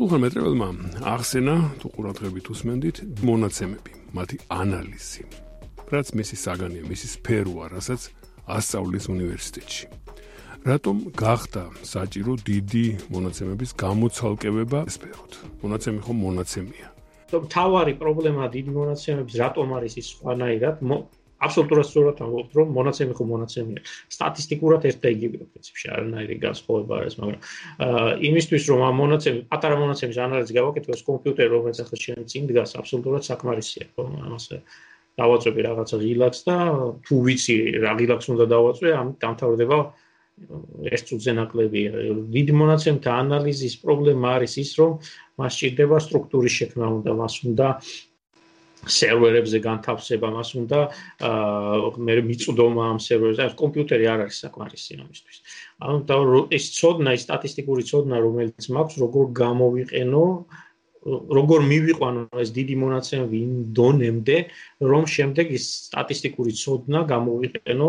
სულხან 0.00 0.22
მეტრეველმა 0.24 0.66
ახსენა 1.12 1.54
თუ 1.80 1.88
ყურადღებით 1.92 2.46
უსმენდით 2.54 2.96
მონაცემები 3.20 3.92
მათი 4.16 4.36
ანალიზი 4.56 5.24
რაც 5.92 6.12
მისი 6.16 6.36
საგანია 6.40 6.88
მისი 6.88 7.08
სფეროა 7.20 7.66
რასაც 7.74 8.06
ასწავლის 8.56 9.10
უნივერსიტეტში 9.12 9.84
რატომ 10.60 10.96
გახდა 11.16 11.62
საჭირო 11.88 12.36
დიდი 12.44 13.08
მონაცემების 13.08 13.70
გამოცალკევება 13.80 14.80
სფეროთ? 14.92 15.32
მონაცემი 15.64 16.00
ხომ 16.04 16.18
მონაცემია. 16.20 16.86
თავარი 17.32 17.94
პრობლემა 17.96 18.44
დიდი 18.52 18.70
მონაცემების 18.76 19.34
რატომ 19.40 19.68
არის 19.80 19.92
ის 20.00 20.06
სხვანაირად? 20.12 20.76
აბსოლუტურად 21.40 21.86
სწორად 21.88 22.18
ამბობთ, 22.20 22.50
რომ 22.60 22.68
მონაცემი 22.76 23.12
ხომ 23.16 23.28
მონაცემია. 23.32 23.80
სტატისტიკურად 24.12 24.82
ერთ 24.84 24.98
და 25.00 25.08
იგივეა 25.16 25.44
პრინციპში, 25.48 25.86
არანაირი 25.96 26.36
განსხვავება 26.44 26.92
არ 26.92 27.02
არის, 27.08 27.14
მაგრამ 27.20 27.40
იმისთვის 28.28 28.62
რომ 28.68 28.80
ამ 28.84 28.94
მონაცემი, 29.00 29.40
პატარა 29.48 29.76
მონაცემის 29.80 30.18
ანალიზი 30.20 30.52
გავაკეთო, 30.60 30.88
ეს 30.92 31.02
კომპიუტერი 31.08 31.50
რომელიც 31.56 31.78
ახლა 31.80 31.96
შენ 32.04 32.20
წინ 32.28 32.42
დგას, 32.52 32.70
აბსოლუტურად 32.76 33.22
საკმარისია, 33.24 33.84
ხო? 33.96 34.02
ამასე 34.28 34.56
დავაწვევი 35.16 35.60
რაღაცა 35.68 35.96
ღილაკს 36.04 36.40
და 36.44 36.56
თუ 37.08 37.14
ვიცი 37.24 37.56
რა 37.80 37.92
ღილაკს 37.96 38.26
უნდა 38.28 38.44
დავაწვე, 38.52 38.88
ამ 39.00 39.08
დამთავრდება 39.24 39.78
ეს 40.90 41.02
წუთზე 41.08 41.32
ნაკლებია. 41.36 41.90
დიდ 42.36 42.48
მონაცემთა 42.60 43.10
ანალიზის 43.22 43.74
პრობლემა 43.82 44.36
არის 44.36 44.54
ის, 44.64 44.70
რომ 44.80 44.92
მას 45.40 45.52
ჭირდება 45.60 45.96
სტრუქტურის 46.06 46.54
შექმნა 46.60 46.86
უნდა, 46.96 47.10
მას 47.20 47.34
უნდა 47.50 47.66
სერვერებზე 48.80 49.58
განთავსება, 49.60 50.28
მას 50.32 50.50
უნდა 50.56 50.78
აა 51.20 52.00
მე 52.00 52.14
მიწვდომა 52.30 52.82
ამ 52.92 52.98
სერვერზე, 53.04 53.42
ეს 53.52 53.54
კომპიუტერი 53.60 54.06
არ 54.08 54.24
არის 54.24 54.40
საკმარისი 54.44 54.92
ამისთვის. 55.04 55.38
ანუ 55.84 56.40
ეს 56.56 56.64
ცოდნა, 56.80 57.12
ეს 57.16 57.22
სტატისტიკური 57.28 57.82
ცოდნა, 57.90 58.16
რომელიც 58.24 58.64
მაქვს, 58.72 58.96
როგორ 59.04 59.24
გამოვიყენო 59.42 60.24
როგორ 61.08 61.62
მივიყვანო 61.64 62.22
ეს 62.44 62.50
დიდი 62.52 62.74
მონაცემები 62.76 63.36
იმ 63.40 63.52
დონემდე, 63.72 64.36
რომ 64.84 65.04
შემდეგ 65.08 65.46
ის 65.56 65.64
სტატისტიკური 65.88 66.52
ცოდნა 66.52 67.00
გამოვიყენო 67.08 67.88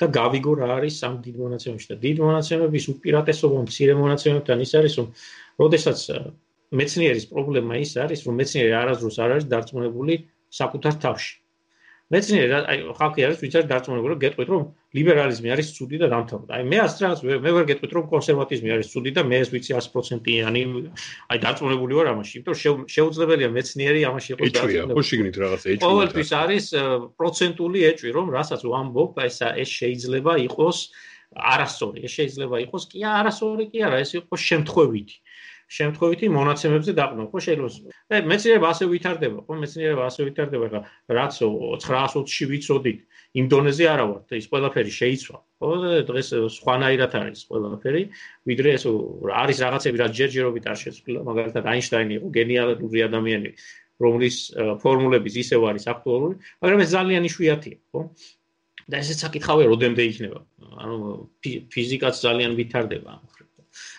და 0.00 0.06
გავიგო 0.18 0.52
რა 0.60 0.68
არის 0.76 0.96
ამ 1.08 1.14
დიდ 1.24 1.36
მონაცემებში. 1.42 1.88
და 1.92 1.96
დიდ 2.04 2.16
მონაცემების 2.26 2.84
უპირატესობა 2.94 3.58
მცირე 3.66 3.94
მონაცემებთან 4.02 4.58
ის 4.66 4.72
არის 4.80 4.94
რომ 5.00 5.08
როდესაც 5.62 5.98
მეცნიერის 6.80 7.26
პრობლემა 7.32 7.74
ის 7.84 7.92
არის 8.04 8.20
რომ 8.26 8.34
მეცნიერი 8.40 8.74
არასდროს 8.82 9.16
არ 9.24 9.30
არის 9.36 9.46
დარწმუნებული 9.52 10.14
საკუთარ 10.60 10.94
თავში 11.04 11.32
მეცნიერი 12.06 12.54
აი 12.70 12.78
ხალხი 12.94 13.24
არის 13.26 13.38
ვინც 13.42 13.54
არის 13.58 13.66
დარწმუნებული 13.66 14.12
რომ 14.14 14.20
გეტყვით 14.22 14.48
რომ 14.54 14.62
ლიბერალიზმი 14.94 15.48
არის 15.54 15.68
ცუდი 15.74 15.96
და 16.02 16.06
დამთავრდა. 16.12 16.50
აი 16.54 16.62
მე 16.70 16.78
ასე 16.86 16.98
რაღაც 17.02 17.20
მე 17.26 17.50
ვერ 17.56 17.64
გეტყვით 17.70 17.92
რომ 17.96 18.04
კონსერვატიზმი 18.14 18.68
არის 18.76 18.86
ცუდი 18.94 19.10
და 19.16 19.22
მე 19.26 19.36
ეს 19.42 19.48
ვიცი 19.50 19.72
100%-იანი 19.74 20.62
აი 21.34 21.38
დარწმუნებული 21.42 21.92
ვარ 21.98 22.06
ამაში, 22.14 22.32
იმიტომ 22.38 22.54
რომ 22.54 22.86
შეუძლებელია 22.94 23.48
მეცნიერი 23.58 24.00
ამაში 24.06 24.28
იყოს 24.36 24.46
დარწმუნებული. 24.54 24.78
ეჭვია, 24.86 24.94
ხო 24.94 25.02
შეგნით 25.10 25.36
რაღაცა 25.42 25.66
ეჭვია. 25.74 25.86
ყოველთვის 25.90 26.30
არის 26.46 26.64
პროცენტული 27.18 27.78
ეჭვი 27.90 28.10
რომ 28.14 28.26
რასაც 28.38 28.60
ვამბობ, 28.70 29.12
აი 29.26 29.30
ეს 29.66 29.70
შეიძლება 29.82 30.32
იყოს 30.46 30.78
არასწორი, 31.34 31.98
ეს 32.06 32.12
შეიძლება 32.16 32.56
იყოს 32.70 32.82
კი 32.86 32.98
არასწორი 33.02 33.64
კი 33.72 33.78
არა, 33.82 33.96
ეს 34.06 34.10
იყოს 34.22 34.40
შემთხვევითი. 34.46 35.16
შემთხვევითი 35.66 36.28
მონაცემებზე 36.30 36.92
დაყნო, 36.94 37.22
ხო 37.30 37.38
შეიძლება. 37.46 37.90
მე 38.10 38.18
მეცნიერება 38.30 38.68
ასე 38.70 38.84
ვითარდება, 38.92 39.38
ხო 39.46 39.54
მეცნიერება 39.62 40.02
ასე 40.06 40.20
ვითარდება, 40.28 40.66
ხა 40.72 40.80
რაც 41.18 41.34
920-ში 41.42 42.44
ვიცოდით, 42.52 42.98
იმ 43.40 43.44
დონეზე 43.50 43.84
არა 43.90 44.04
ვარ, 44.10 44.20
ის 44.38 44.46
ყველაფერი 44.46 44.92
შეიცვალა. 45.00 45.42
ხო 45.58 45.70
დღეს 46.10 46.28
სხვანაირად 46.56 47.12
არის 47.18 47.40
ყველაფერი, 47.50 48.02
ვიდრე 48.46 48.68
ეს 48.78 48.84
არის 49.42 49.58
რაღაცები, 49.66 49.96
რაც 50.06 50.12
ჯერჯერობით 50.20 50.64
არ 50.70 50.78
შეცვლილა, 50.86 51.20
მაგალითად 51.26 51.64
აინშტაინი 51.66 52.12
იყო 52.20 52.28
გენიალური 52.38 53.00
ადამიანი. 53.08 53.50
რომლის 53.96 54.52
ფორმულების 54.84 55.34
ისევ 55.40 55.62
არის 55.72 55.88
აქტუალური, 55.88 56.34
მაგრამ 56.60 56.80
ეს 56.84 56.90
ძალიან 56.92 57.22
იშვიათია, 57.32 57.76
ხო? 57.96 58.00
და 58.92 59.00
ესეც 59.00 59.24
საკითხავია, 59.24 59.66
როდემდე 59.72 60.04
იქნება. 60.04 60.40
ანუ 60.84 60.96
ფიზიკაც 61.72 62.14
ძალიან 62.20 62.52
ვითარდება 62.60 63.08
ამ 63.16 63.24
ხრით. 63.32 63.55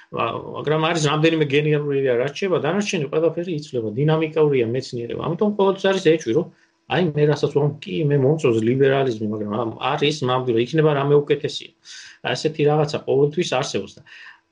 მაგრამ 0.08 0.82
არის 0.88 1.04
რამდენიმე 1.12 1.46
გენიალური 1.52 2.00
რაც 2.08 2.34
შეება, 2.40 2.58
დანარჩენი 2.64 3.06
ყველაფერი 3.12 3.52
იცვლება, 3.60 3.90
დინამიკურია 3.98 4.66
მეცნიერება. 4.72 5.22
ამიტომ 5.28 5.50
ყოველთვის 5.58 5.86
არის 5.92 6.06
ეჭვი, 6.16 6.32
რომ 6.38 6.46
აი 6.96 7.02
მე 7.12 7.24
რასაც 7.28 7.52
ვამ 7.58 7.72
კი 7.84 7.96
მე 8.08 8.18
მომწონს 8.24 8.60
ლიბერალიზმი, 8.64 9.28
მაგრამ 9.36 9.70
არის 9.92 10.18
ნამდვილად 10.30 10.64
იქნება 10.64 10.92
რამე 10.96 11.16
უკეთესია. 11.24 11.70
ასეთი 12.24 12.62
რაღაცა 12.72 12.98
ყოველთვის 13.08 13.50
არსებობს 13.60 13.94
და 14.00 14.02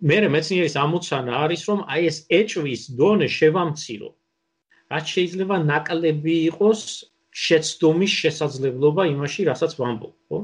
მე 0.04 0.18
მეცნიერის 0.36 0.76
ამოცანა 0.76 1.32
არის, 1.44 1.62
რომ 1.72 1.80
აი 1.88 2.02
ეს 2.12 2.18
ეჭვის 2.40 2.82
დონე 3.00 3.28
შევამცირო. 3.32 4.10
რაც 4.92 5.06
შეიძლება 5.16 5.56
ნაკლები 5.72 6.36
იყოს 6.52 6.82
შეცდომის 7.36 8.14
შესაძლებლობა 8.24 9.06
იმაში, 9.12 9.44
რასაც 9.52 9.76
ვამბობ, 9.76 10.14
ხო? 10.32 10.38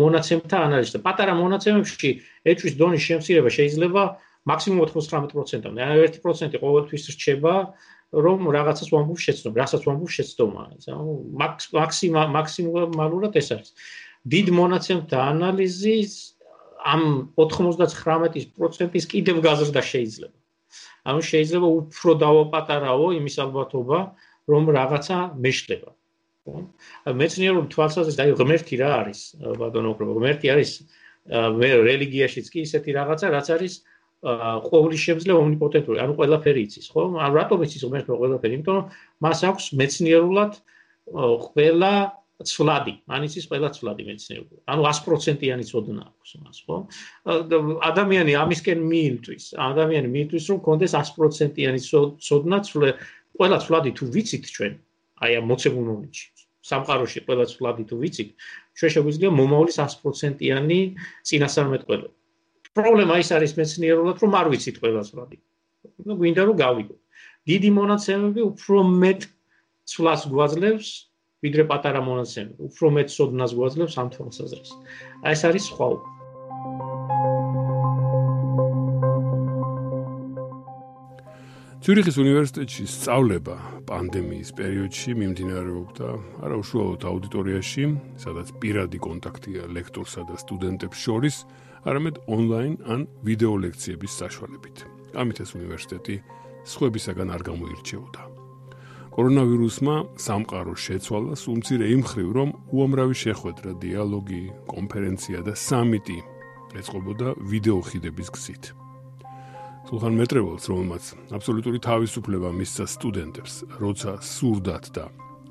მონაცემთა 0.00 0.56
ანალიზი 0.66 0.96
და 0.96 1.00
პატარა 1.04 1.34
მონაცემებში 1.36 2.10
ეჭვის 2.48 2.74
დონის 2.80 3.02
შემცირება 3.04 3.50
შეიძლება 3.52 4.02
მაქსიმუმ 4.48 4.80
99%-მდე. 4.88 5.80
ანუ 5.84 6.00
1% 6.08 6.56
ყოველთვის 6.64 7.02
რჩება, 7.12 7.54
რომ 8.10 8.38
რაღაცას 8.56 8.88
ვამბობ 8.90 9.18
შეცდომა, 9.20 9.56
რასაც 9.60 9.82
ვამბობ 9.86 10.10
შეცდომა. 10.16 10.62
ანუ 10.88 11.12
მაქსიმა 11.76 12.22
მაქსიმალურად 12.36 13.32
ეს 13.36 13.48
არის. 13.54 13.70
დიდ 14.24 14.46
მონაცემთა 14.56 15.18
ანალიზის 15.32 16.12
ამ 16.80 17.28
99%-ის 17.36 19.04
კიდევ 19.12 19.36
გაზრდა 19.44 19.82
შეიძლება. 19.84 20.36
ანუ 21.08 21.20
შეიძლება 21.24 21.68
უფრო 21.80 22.10
დავაპატარაო 22.24 23.06
იმის 23.20 23.36
ალბათობა, 23.44 23.98
რომ 24.48 24.64
რაღაცა 24.76 25.18
მეშლება. 25.36 25.90
ხო? 26.46 26.56
მეცნიერული 27.20 27.68
თვალსაზრისით 27.74 28.20
აი 28.24 28.32
ღმერთი 28.40 28.74
რა 28.80 28.90
არის? 29.04 29.20
ბატონო, 29.60 29.90
ღმერთი 30.00 30.46
არის 30.54 30.70
მე 31.30 31.68
რელიგიაშიც 31.84 32.46
კი 32.48 32.58
ისეთი 32.64 32.90
რაღაცა, 32.96 33.26
რაც 33.36 33.48
არის 33.54 33.74
ყოვლის 34.20 35.00
შემძლე 35.00 35.32
ომნიპოტენტური, 35.32 35.98
ანუ 36.00 36.12
ყველაფერი 36.16 36.60
იცის, 36.68 36.86
ხო? 36.92 37.02
ანუ 37.24 37.34
რატომ 37.40 37.58
იცის 37.64 37.82
ღმერთი 37.88 38.10
ყველაფერი? 38.20 38.52
იმიტომ 38.56 38.74
რომ 38.76 38.86
მას 39.24 39.38
აქვს 39.48 39.64
მეცნიერულად 39.80 40.52
ყველა 41.10 41.92
ცვლადი, 42.40 42.94
ანიცის 43.16 43.44
ყველა 43.52 43.68
ცვლადი 43.76 44.02
მეცნიერულად. 44.08 44.60
ანუ 44.64 44.82
100%-იანი 44.88 45.64
ცოდნა 45.68 46.02
აქვს 46.08 46.30
მას, 46.40 46.58
ხო? 46.64 46.76
ადამიანი 47.84 48.32
ამისკენ 48.44 48.80
მიილთვის, 48.80 49.44
ადამიანი 49.60 50.08
მიილთვის 50.08 50.44
რომ 50.48 50.58
კონდეს 50.64 50.92
100%-იანი 50.96 51.80
ცოდნა 52.20 52.56
ყველა 53.40 53.58
ცვლადი 53.64 53.90
თუ 53.96 54.04
ვიცით 54.12 54.44
ჩვენ, 54.52 54.72
აი 55.24 55.32
ამ 55.40 55.44
მოცემულ 55.48 55.84
მომენტში, 55.90 56.26
სამყაროში 56.70 57.20
ყველა 57.24 57.44
ცვლადი 57.48 57.84
თუ 57.88 57.96
ვიცით, 58.04 58.30
ჩვენ 58.76 58.90
შეგვიძლია 58.94 59.30
მომავლის 59.32 59.76
100%-იანი 59.80 60.80
წინასწარმეტყველება. 61.24 62.12
პრობლემა 62.76 63.14
ის 63.24 63.30
არის 63.32 63.56
მეცნიერულად, 63.56 64.16
რომ 64.20 64.32
არ 64.40 64.46
ვიცით 64.52 64.76
ყველა 64.84 65.02
ცვლადი. 65.08 65.36
ну 66.04 66.12
გვინდა 66.20 66.42
რომ 66.44 66.56
გავიგოთ. 66.60 67.00
დიდი 67.48 67.70
მონაცემები 67.80 68.40
უფრო 68.44 68.76
მეტ 69.02 69.20
ცვლას 69.88 70.22
გვაძლევს, 70.28 70.88
ვიდრე 71.40 71.64
პატარა 71.72 72.00
მონაცემები. 72.04 72.60
უფრო 72.68 72.86
მეტ 72.96 73.08
სოდნას 73.16 73.52
გვაძლევს 73.56 73.94
ამ 73.96 74.08
თვალსაზრისით. 74.14 74.78
აი 75.24 75.32
ეს 75.32 75.42
არის 75.48 75.64
სხვაობა. 75.72 76.19
ცյურიხის 81.80 82.18
უნივერსიტეტში 82.20 82.82
სწავლება 82.92 83.54
პანდემიის 83.88 84.50
პერიოდში 84.52 85.14
მიმდინარეობდა 85.16 86.08
არა 86.44 86.56
უშუალოდ 86.60 87.04
აუდიტორიაში, 87.08 87.84
სადაც 88.20 88.50
პირადი 88.60 88.98
კონტაქტია 89.00 89.64
ლექტორსა 89.72 90.26
და 90.28 90.36
სტუდენტებს 90.42 90.98
შორის, 91.00 91.36
არამედ 91.88 92.20
ონლაინ 92.28 92.74
ან 92.84 93.06
ვიდეო 93.24 93.54
ლექციების 93.64 94.12
საშუალებით. 94.12 94.76
ამით 95.16 95.40
ეს 95.40 95.50
უნივერსიტეტი 95.56 96.16
სხვებისაგან 96.68 97.28
არ 97.32 97.42
გამოირჩეოდა. 97.48 98.22
კორონავირუსმა 99.16 99.96
სამყარო 100.20 100.74
შეცვალა 100.76 101.32
სულმცირე 101.32 101.86
იმ 101.96 102.02
ხრივ, 102.04 102.28
რომ 102.36 102.48
უამრავი 102.76 103.16
შეხვედრა, 103.24 103.70
დიალოგი, 103.80 104.42
კონფერენცია 104.68 105.40
და 105.48 105.56
სამიტი 105.56 106.18
ეწყობოდა 106.76 107.28
ვიდეო 107.40 107.80
ხიდების 107.88 108.28
გზით. 108.36 108.64
სულხან 109.90 110.14
მეტრეველს, 110.20 110.64
რომელმაც 110.70 111.04
აბსოლუტური 111.34 111.80
თავისუფლება 111.82 112.50
მისცა 112.54 112.84
სტუდენტებს, 112.94 113.54
როცა 113.82 114.12
სურდათ 114.22 114.84
და 114.94 115.04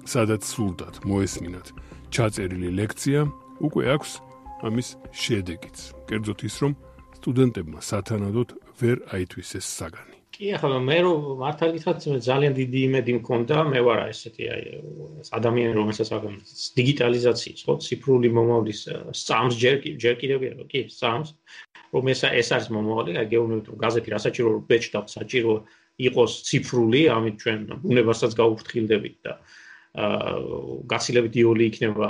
სადაც 0.07 0.47
სურდათ 0.47 0.95
მოესმინათ 1.03 1.67
ჩაწერილი 2.15 2.71
ლექცია, 2.79 3.27
უკვე 3.59 3.83
აქვს 3.99 4.11
ამის 4.63 4.95
შედეგიც. 5.11 5.77
კერძოდ 6.07 6.39
ის, 6.47 6.55
რომ 6.63 6.73
სტუდენტებმა 7.19 7.79
სათანადოდ 7.83 8.49
ვერ 8.79 8.97
აითვისეს 9.11 9.67
საგანი. 9.75 10.18
კი, 10.39 10.53
ახლა 10.55 10.77
მე 10.79 10.97
რომ 11.03 11.23
მართალი 11.41 11.73
გითხრათ, 11.75 12.05
ძალიან 12.23 12.53
დიდი 12.55 12.79
იმედი 12.87 13.13
მქონდა, 13.19 13.55
მე 13.75 13.79
ვარ 13.83 13.99
ესეთი 14.07 14.45
აი 14.55 14.61
ადამიანი, 15.35 15.73
რომელსაც 15.75 16.09
აგამ 16.15 16.37
დიგიტალიზაციის, 16.79 17.63
ხო, 17.67 17.75
ციფრული 17.83 18.31
მომავლის 18.37 18.79
სწამს 19.19 19.59
ჯერ 19.59 19.75
ჯერ 19.99 20.15
კიდევ 20.21 20.39
კი, 20.71 20.85
სწამს 20.95 21.35
რომ 21.91 22.11
ეს 22.15 22.23
ეს 22.23 22.49
არის 22.55 22.67
მომავალი, 22.71 23.17
აი 23.19 23.35
რომ 23.35 23.51
გაზეთი 23.83 24.09
რასაჭირო 24.15 24.49
რომ 24.55 24.63
ბეჭდა 24.71 24.99
საჭირო 25.11 25.53
იყოს 26.07 26.31
ციფრული, 26.47 27.01
ამით 27.11 27.35
ჩვენ 27.43 27.59
ბუნებასაც 27.83 28.31
გაუფრთხილდებით 28.39 29.15
და 29.27 29.33
აა 29.99 30.87
გაცილებით 30.87 31.33
იოლი 31.43 31.65
იქნება 31.67 32.07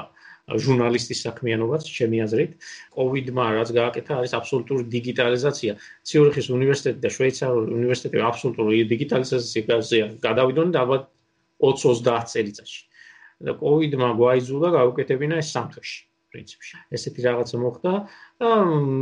ჟურნალისტის 0.66 1.20
საქმიანობაც, 1.28 1.84
ჩემი 1.98 2.18
აზრით. 2.26 2.52
COVID-მა 2.98 3.46
რაც 3.60 3.70
გააკეთა, 3.80 4.12
არის 4.20 4.32
აბსოლუტური 4.40 4.84
დიგიტალიზაცია. 4.96 5.72
ციურიხის 6.08 6.48
უნივერსიტეტი 6.58 7.00
და 7.06 7.10
შვეიცარიული 7.16 7.70
უნივერსიტეტი 7.80 8.18
აბსოლუტური 8.30 8.84
დიგიტალიზაციაზე 8.94 9.98
გადავიდოდნენ 10.26 10.74
და 10.74 10.80
ალბათ 10.84 11.04
20-30 11.60 12.26
წელიწადში. 12.34 12.82
და 13.40 13.56
COVID-მა 13.56 14.10
გვაიძულა 14.20 14.70
გავუკეთებინა 14.76 15.36
ეს 15.40 15.50
სამთოში. 15.56 16.00
პრინციპში. 16.30 16.76
ესეთი 16.94 17.22
რაღაცა 17.26 17.58
მოხდა 17.58 17.92
და 18.42 18.50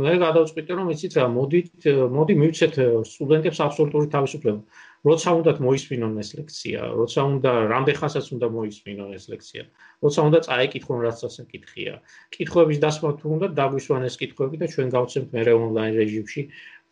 მე 0.04 0.14
გადავწყვიტე 0.24 0.72
რომ 0.78 0.86
იცით 0.94 1.12
რა, 1.18 1.24
მოდით, 1.28 1.88
მოდი 2.16 2.34
მივცეთ 2.42 2.74
სტუდენტებს 3.12 3.58
აბსოლუტური 3.66 4.08
თავისუფლება. 4.14 4.60
როცა 5.06 5.28
უნდათ 5.38 5.58
მოისმინონ 5.62 6.12
ეს 6.22 6.30
ლექცია, 6.38 6.80
როცა 6.98 7.20
უნდა 7.38 7.50
რამდენხანსაც 7.72 8.26
უნდა 8.34 8.46
მოისმინონ 8.56 9.10
ეს 9.18 9.24
ლექცია, 9.30 9.62
როცა 10.02 10.20
უნდა 10.28 10.38
წაიკითხონ 10.48 10.98
რაც 11.06 11.18
ასაკითხია. 11.28 11.92
კითხვების 12.34 12.78
დასმა 12.82 13.10
თუ 13.20 13.26
უნდა 13.38 13.46
დაგვისვან 13.58 14.02
ეს 14.08 14.14
კითხვები 14.18 14.56
და 14.58 14.66
ჩვენ 14.74 14.88
გავცემთ 14.96 15.28
მე 15.34 15.42
ონლაინ 15.54 15.94
რეჟიმში 16.02 16.42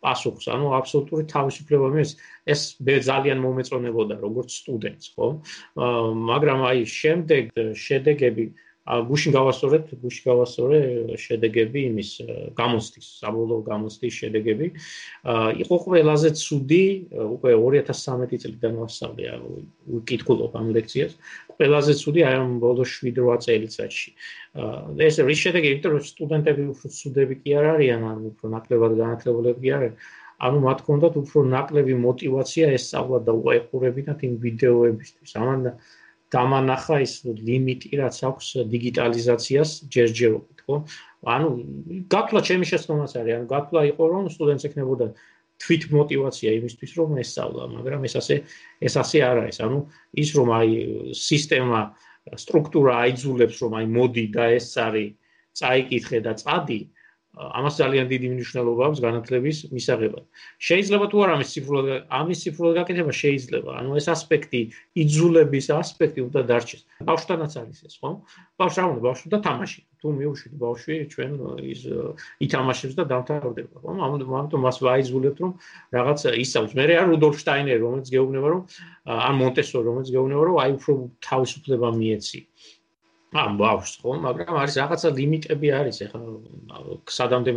პასუხს. 0.03 0.45
ანუ 0.53 0.65
აბსოლუტური 0.77 1.25
თავისუფლება 1.33 1.87
მის 1.97 2.09
ეს 2.53 2.61
მე 2.85 2.95
ძალიან 3.09 3.39
მომეწონებოდა 3.43 4.15
როგორც 4.21 4.49
სტუდენტს, 4.61 5.07
ხო? 5.17 5.27
მაგრამ 6.31 6.59
აი 6.69 6.85
შემდეგ 6.85 7.43
შედეგები 7.73 8.45
გუშინ 8.87 9.33
გავასწორეთ, 9.35 9.89
გუშინ 9.99 10.23
გავასწორე 10.31 10.77
э, 10.79 11.17
შედეგები 11.19 11.81
იმის 11.91 12.11
э, 12.23 12.27
გამოცდის, 12.55 13.07
საბოლოო 13.19 13.61
გამოცდის 13.67 14.13
შედეგები. 14.23 14.67
იყო 15.63 15.75
ყველაზე 15.83 16.29
ცუდი, 16.39 16.85
э, 17.11 17.25
უკვე 17.35 17.51
2013 17.59 18.39
წლიდან 18.43 18.73
ვასწავლე 18.79 19.23
ვკითხულობ 19.91 20.55
ამ 20.55 20.67
ლექციას. 20.77 21.11
ყველაზე 21.59 21.91
ცუდი 21.99 22.21
აი 22.31 22.35
ამ 22.39 22.51
ბოლო 22.63 22.83
7-8 22.87 23.43
წელიწადში. 23.43 24.09
ეს 25.03 25.15
რის 25.19 25.39
შედეგი, 25.43 25.67
იმიტომ 25.67 25.91
რომ 25.91 26.03
სტუდენტები 26.07 26.63
უფრო 26.71 26.87
ცუდები 26.87 27.35
კი 27.43 27.49
არ 27.59 27.65
არიან, 27.75 28.01
ან 28.07 28.19
უფრო 28.31 28.45
ნაკლებად 28.55 28.91
განათლებულები 29.03 29.59
კი 29.67 29.71
არიან. 29.77 29.95
ანუ 30.37 30.57
მათ 30.63 30.79
გქონდათ 30.85 31.13
უფრო 31.17 31.39
ნაკლები 31.49 31.93
мотиваცია 31.97 32.65
ესწავლა 32.77 33.19
და 33.25 33.33
უყურებინათ 33.35 34.19
იმ 34.21 34.33
ვიდეოებისთვის. 34.37 35.31
ამან 35.41 35.75
დამანახა 36.33 36.97
ის 37.05 37.13
ლიმიტი, 37.23 37.89
რაც 38.01 38.17
აქვს 38.27 38.47
დიგიტალიზაციას 38.73 39.69
ჯერჯერობით, 39.93 40.59
ხო? 40.67 40.75
ანუ 41.33 41.49
გათვლა 42.11 42.41
ჩემი 42.47 42.65
შეცდომაც 42.67 43.11
არის, 43.19 43.33
ანუ 43.37 43.47
გათვლა 43.51 43.81
იყო 43.91 44.03
რომ 44.11 44.25
სტუდენტს 44.35 44.67
ექნებოდა 44.67 45.07
თვითმოტივაცია 45.63 46.49
იმისთვის 46.59 46.91
რომ 46.99 47.09
ესწავლა, 47.23 47.63
მაგრამ 47.77 48.01
ეს 48.07 48.13
ასე 48.21 48.35
ეს 48.83 48.93
ასე 49.01 49.17
არ 49.25 49.37
არის. 49.47 49.57
ანუ 49.65 49.79
ის 50.21 50.29
რომ 50.37 50.47
აი 50.59 50.69
სისტემა 51.17 51.79
სტრუქტურა 52.43 52.93
აიძულებს 53.07 53.57
რომ 53.63 53.71
აი 53.79 53.85
მოდი 53.97 54.25
და 54.35 54.45
ეს 54.59 54.69
არის 54.77 55.15
წაიკითხე 55.57 56.19
და 56.27 56.33
წადი, 56.37 56.79
ამას 57.37 57.73
ძალიან 57.77 58.05
დიდი 58.09 58.27
მნიშვნელობა 58.33 58.81
აქვს 58.87 58.99
განათლების 59.05 59.57
მისაღებად. 59.69 60.23
შეიძლება 60.67 61.05
თუ 61.11 61.17
არ 61.23 61.29
ამის 61.37 61.49
ციფრულად 61.53 61.87
ამის 62.19 62.37
ციფრულად 62.43 62.73
გაკეთება 62.79 63.13
შეიძლება. 63.21 63.69
ანუ 63.81 63.89
ეს 63.99 64.07
ასპექტი, 64.15 64.61
იძულების 65.01 65.65
ასპექტი 65.77 66.19
უნდა 66.27 66.41
დარჩეს. 66.49 66.81
ბავშვთანაც 67.09 67.51
არის 67.61 67.79
ეს, 67.87 67.95
ხო? 68.01 68.11
ბავშვი 68.57 68.81
უნდა 68.89 69.01
ბავშვი 69.07 69.27
და 69.33 69.39
თამაში. 69.47 69.81
თუ 69.97 70.07
მიუშვით 70.13 70.53
ბავშვი 70.61 70.95
ჩვენ 71.13 71.31
ის 71.73 71.81
ითამაშებს 72.45 72.95
და 72.97 73.03
დამთავრდება, 73.11 73.75
ხო? 73.81 73.91
ამიტომ 74.07 74.61
მას 74.65 74.77
ვაიზულებთ 74.85 75.37
რომ 75.41 75.51
რაღაც 75.97 76.19
ისწავლოს. 76.37 76.73
მე 76.77 76.83
რა 76.89 77.03
რუდოლფ 77.09 77.35
შტაინერი 77.41 77.81
რომელიც 77.81 78.07
გეუბნება 78.13 78.47
რომ 78.53 78.61
ან 79.07 79.33
მონტესორი 79.41 79.85
რომელიც 79.89 80.09
გეუბნება 80.13 80.43
რომ 80.47 80.57
აი 80.63 80.71
უფრო 80.77 80.91
თავისუფლება 81.27 81.87
მიეცი. 81.97 82.39
ამ 83.35 83.57
ბავშვს 83.59 83.93
ხო, 84.01 84.11
მაგრამ 84.23 84.55
არის 84.63 84.75
რაღაცა 84.79 85.09
ლიმიტები 85.19 85.67
არის 85.79 85.97
ეხლა 86.07 86.21
სადამდე 87.11 87.51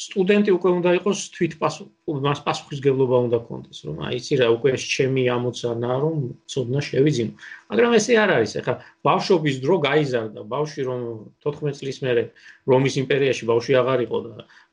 სტუდენტი 0.00 0.52
უკვე 0.56 0.70
უნდა 0.80 0.90
იყოს 0.96 1.18
თვითპასუხ 1.36 2.20
მას 2.24 2.40
პასუხისგებლობა 2.46 3.16
უნდა 3.26 3.38
ქონდეს 3.48 3.80
რომ 3.84 3.96
აი 4.06 4.20
იცი 4.20 4.34
რა 4.40 4.46
უკვე 4.56 4.72
ჩემი 4.80 5.22
ამოცანა 5.34 5.90
რომ 6.04 6.16
ცოდნა 6.52 6.80
შევიძინო. 6.88 7.32
მაგრამ 7.68 7.92
ესე 7.98 8.12
არ 8.22 8.30
არის 8.38 8.52
ეხლა 8.60 8.74
ბავშვობის 9.08 9.56
დრო 9.64 9.76
გაიზარდა. 9.84 10.40
ბავშვი 10.54 10.82
რომ 10.88 11.00
14 11.44 11.76
წლის 11.80 11.98
მერე 12.06 12.22
რომის 12.72 12.94
იმპერიაში 13.02 13.44
ბავშვი 13.50 13.72
აღარ 13.82 14.00
იყო 14.06 14.18
და 14.24 14.32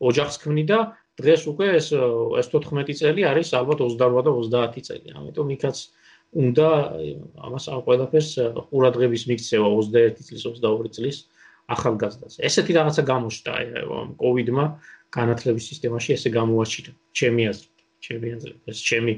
ოჯახს 0.10 0.36
ქმნიდა 0.44 0.80
დღეს 1.20 1.42
უკვე 1.52 1.68
ეს 1.76 1.88
ეს 2.40 2.48
14 2.56 2.96
წელი 3.02 3.22
არის 3.32 3.48
ალბათ 3.60 3.80
28 3.84 4.48
და 4.54 4.62
30 4.72 4.88
წელი. 4.88 5.08
ამიტომ 5.18 5.48
იქაც 5.58 5.78
უნდა 6.36 6.68
ამას 7.48 7.66
ამ 7.72 7.82
ყველაფერს 7.88 8.32
ყურადღების 8.70 9.24
მიქცევა 9.32 9.68
21 9.72 10.20
წლის 10.28 10.44
22 10.44 10.92
წლის 10.98 11.18
ახალგაზრდას. 11.68 12.40
ესეთი 12.48 12.72
რაღაცა 12.78 13.04
გამოშტა 13.12 13.52
კოვიდმა 14.20 14.66
განათლების 15.12 15.68
სისტემაში 15.72 16.10
ესე 16.16 16.30
გამოაჩინა. 16.36 16.92
ჩემი 17.18 17.44
აზრით, 17.52 17.78
ჩემი 18.06 18.28
აზრით, 18.36 18.60
ეს 18.72 18.80
ჩემი 18.88 19.14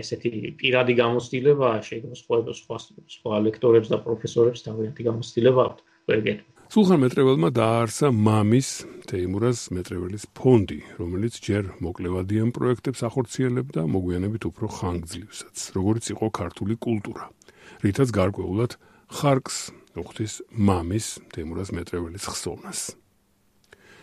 ესეთი 0.00 0.28
პირადი 0.60 0.94
გამოცდილება 1.00 1.68
შეიძლება 1.88 2.16
სხვა 2.22 2.36
სხვა 2.60 2.76
სხვა 3.16 3.34
ლექტორებს 3.46 3.88
და 3.92 3.98
პროფესორებს 4.04 4.64
თავიანთი 4.68 5.02
გამოცდილება 5.08 5.60
აქვთ. 5.68 5.80
ვერ 6.08 6.20
გეტყვი. 6.28 6.57
სულხან 6.68 7.00
მეტრეველმა 7.00 7.48
დააარსა 7.56 8.08
მამის 8.12 8.70
თეიმურაზ 9.08 9.60
მეტრეველის 9.72 10.24
ფონდი, 10.36 10.76
რომელიც 11.00 11.38
ჯერ 11.40 11.70
მოკლევადიან 11.80 12.50
პროექტებს 12.52 13.00
ახორციელებდა, 13.08 13.86
მოგვიანებით 13.88 14.42
უფრო 14.52 14.68
ხანგრძლივსაც, 14.76 15.56
როგორც 15.72 16.04
იყო 16.12 16.26
ქართული 16.28 16.76
კულტურა. 16.76 17.24
რითაც 17.80 18.08
გარკვეულად 18.12 18.76
ხარკს 19.08 19.56
უხდის 19.96 20.34
მამის 20.52 21.06
თეიმურაზ 21.32 21.68
მეტრეველის 21.72 22.24
ხსოვნას. 22.36 22.80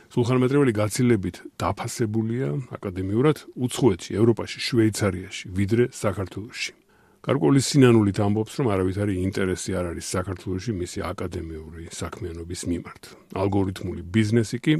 სულხან 0.10 0.38
მეტრეველი 0.41 0.73
გაცილებით 0.73 1.36
დაფასებულია 1.62 2.49
აკადემიურად 2.73 3.38
უცხოეთში, 3.62 4.12
ევროპაში, 4.17 4.58
შვეიცარიაში, 4.65 5.45
ვიდრე 5.54 5.93
საქართველოში. 5.93 6.84
გარკვეული 7.25 7.61
სინანულით 7.65 8.19
ამბობს, 8.21 8.53
რომ 8.61 8.67
არავითარი 8.69 9.13
ინტერესი 9.25 9.73
არ 9.73 9.85
არის 9.95 10.09
საქართველოში 10.13 10.71
მისი 10.77 10.99
აკადემიური 11.09 11.89
საქმიანობის 11.89 12.61
მიმართ. 12.69 13.03
ალგორითმული 13.41 14.01
ბიზნესი 14.13 14.57
კი 14.61 14.73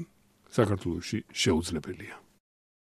საქართველოში 0.54 1.20
შეუძლებელია. 1.34 2.16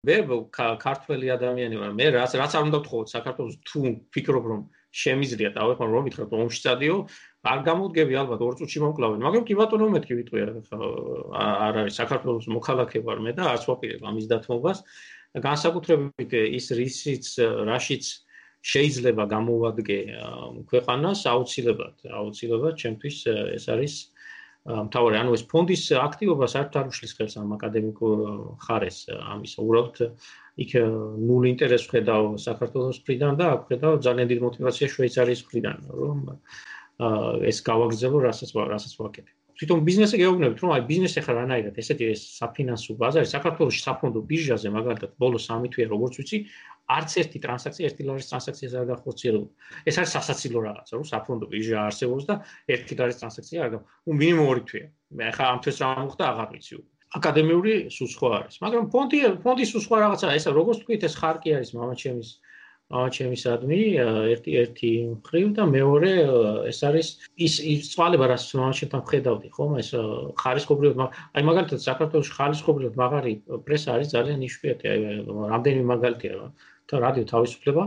მე 0.06 0.16
ქართველი 0.54 1.28
ადამიანი 1.34 1.76
ვარ, 1.82 1.92
მე 1.98 2.06
რაც 2.14 2.32
რაც 2.38 2.52
არ 2.54 2.64
უნდა 2.70 2.80
ვთხოვოთ 2.86 3.08
საქართველოს 3.10 3.56
თუ 3.66 3.80
ფიქრობ 4.14 4.44
რომ 4.54 4.62
შემიძლია 4.94 5.50
დავეხმარ 5.58 5.90
რომ 5.98 6.04
ვითხრათ 6.06 6.30
ომში 6.46 6.60
წადიო, 6.62 6.96
არ 7.50 7.60
გამოვდგები 7.66 8.14
ალბათ 8.22 8.42
ორ 8.46 8.54
წუთში 8.62 8.80
მომკლავენ, 8.86 9.20
მაგრამ 9.26 9.44
კი 9.50 9.54
ბატონო 9.58 9.88
მეთქი 9.98 10.14
ვიტყვი 10.22 10.40
არ 10.46 11.74
არის 11.82 11.94
საქართველოს 12.06 12.46
მოქალაქე 12.54 13.02
ვარ 13.02 13.18
მე 13.26 13.32
და 13.34 13.44
არც 13.50 13.64
ვაპირებ 13.66 14.02
ამის 14.06 14.30
დათმობას. 14.30 14.78
განსაკუთრებით 15.36 16.32
ის 16.54 16.66
რისიც 16.70 17.26
რაშიც 17.66 18.06
შეიძლება 18.66 19.24
გამოვადგე 19.30 19.98
ქვეყანას 20.72 21.22
აუცილებლად, 21.30 21.96
აუცილებლად 22.20 22.76
ჩემთვის 22.82 23.18
ეს 23.58 23.66
არის 23.70 23.94
მთავარი, 24.66 25.16
ანუ 25.22 25.36
ეს 25.38 25.44
ფონდის 25.46 25.84
აქტივობა 26.02 26.46
საერთოდ 26.50 26.78
არ 26.82 26.88
უშლის 26.90 27.14
ხელს 27.18 27.36
ამ 27.38 27.54
აკადემიკურ 27.54 28.18
ხარეს 28.66 28.98
ამისა. 29.14 29.62
უბრალოდ 29.62 29.96
იქ 30.66 30.72
ნული 31.22 31.54
ინტერესს 31.54 31.92
ხედავ 31.94 32.24
საქართველოს 32.42 32.98
მხრიდან 33.06 33.38
და 33.38 33.46
აქ 33.54 33.62
ხედავ 33.70 33.94
ძალიან 34.02 34.28
დიდ 34.34 34.40
мотиваციას 34.48 34.94
შვეიცარიის 34.98 35.42
მხრიდან, 35.46 35.78
რომ 36.02 36.20
ეს 37.46 37.58
გავაგრძელო, 37.70 38.18
რასაც 38.26 38.50
რასაც 38.56 38.94
ვაკეთებ. 38.98 39.36
თვითონ 39.56 39.80
ბიზნესზე 39.88 40.18
გეუბნებით, 40.20 40.60
რომ 40.60 40.72
აი 40.76 40.82
ბიზნესი 40.90 41.20
ხარ 41.24 41.36
რანაირად, 41.40 41.76
ესეთი 41.80 42.06
ეს 42.12 42.22
საფინანსო 42.40 42.92
ბაზარი 43.00 43.28
საქართველოს 43.30 43.78
საფონდო 43.88 44.20
ბირჟაზე 44.28 44.68
მაგალითად 44.68 45.12
ბოლო 45.16 45.40
3 45.40 45.72
თვეა 45.72 45.88
როგორც 45.96 46.14
ვიცი, 46.20 46.38
არც 46.86 47.12
ერთი 47.22 47.38
ტრანზაქცია, 47.42 47.86
ერთი 47.90 48.04
ლარის 48.06 48.28
ტრანზაქცია 48.30 48.68
არ 48.82 48.88
გახორციელდა. 48.94 49.48
ეს 49.90 49.96
არის 50.00 50.12
სასაცილო 50.16 50.60
რაღაცა, 50.66 50.94
რომ 50.96 51.06
საფონდო 51.10 51.46
ბირჟა 51.50 51.78
არსებობს 51.90 52.24
და 52.30 52.36
ერთი 52.70 52.94
ლარის 53.00 53.18
ტრანზაქცია 53.22 53.60
არ 53.66 53.70
გახ. 53.74 53.82
უ 54.06 54.12
მინიმუმ 54.22 54.48
2 54.54 54.66
თვეა. 54.70 54.88
მე 55.18 55.24
ახლა 55.32 55.46
ამ 55.50 55.60
თვეს 55.66 55.78
რა 55.82 55.90
მოხდა 56.06 56.24
აღარ 56.30 56.50
ვიცი. 56.54 56.76
აკადემიური 57.16 57.74
სულ 57.96 58.10
სხვა 58.12 58.30
არის. 58.38 58.56
მაგრამ 58.62 58.86
ფონდი 58.94 59.20
ფონდის 59.44 59.70
სულ 59.72 59.82
სხვა 59.86 59.98
რაღაცაა. 60.04 60.36
ესა 60.36 60.50
როგორც 60.52 60.78
თქვით, 60.84 61.02
ეს 61.08 61.16
ხარკი 61.16 61.50
არის 61.58 61.70
მამაჩემის 61.78 62.30
აა 62.94 63.10
ჩემი 63.10 63.38
სადმი 63.42 63.80
ერთი 64.30 64.52
ერთი 64.62 64.90
მხრივ 65.18 65.48
და 65.58 65.64
მეორე 65.66 66.12
ეს 66.70 66.80
არის 66.86 67.08
ის 67.34 67.88
წვალება 67.94 68.30
რაც 68.30 68.46
მაშინთან 68.62 69.02
ხედავდი 69.10 69.50
ხომ? 69.58 69.72
ეს 69.82 69.90
ხარისხობრივად 70.38 71.02
აი 71.34 71.44
მაგალითად 71.50 71.82
საქართველოს 71.82 72.30
ხარისხობრივად 72.38 72.94
მაგარი 73.02 73.34
პრესა 73.66 73.98
არის 73.98 74.14
ძალიან 74.14 74.46
იშვიათი 74.46 74.86
აი 74.94 75.00
რამდენი 75.26 75.82
მაგალითია 75.94 76.34
და 76.86 76.96
რადიო 77.06 77.26
თავისუფლება 77.34 77.84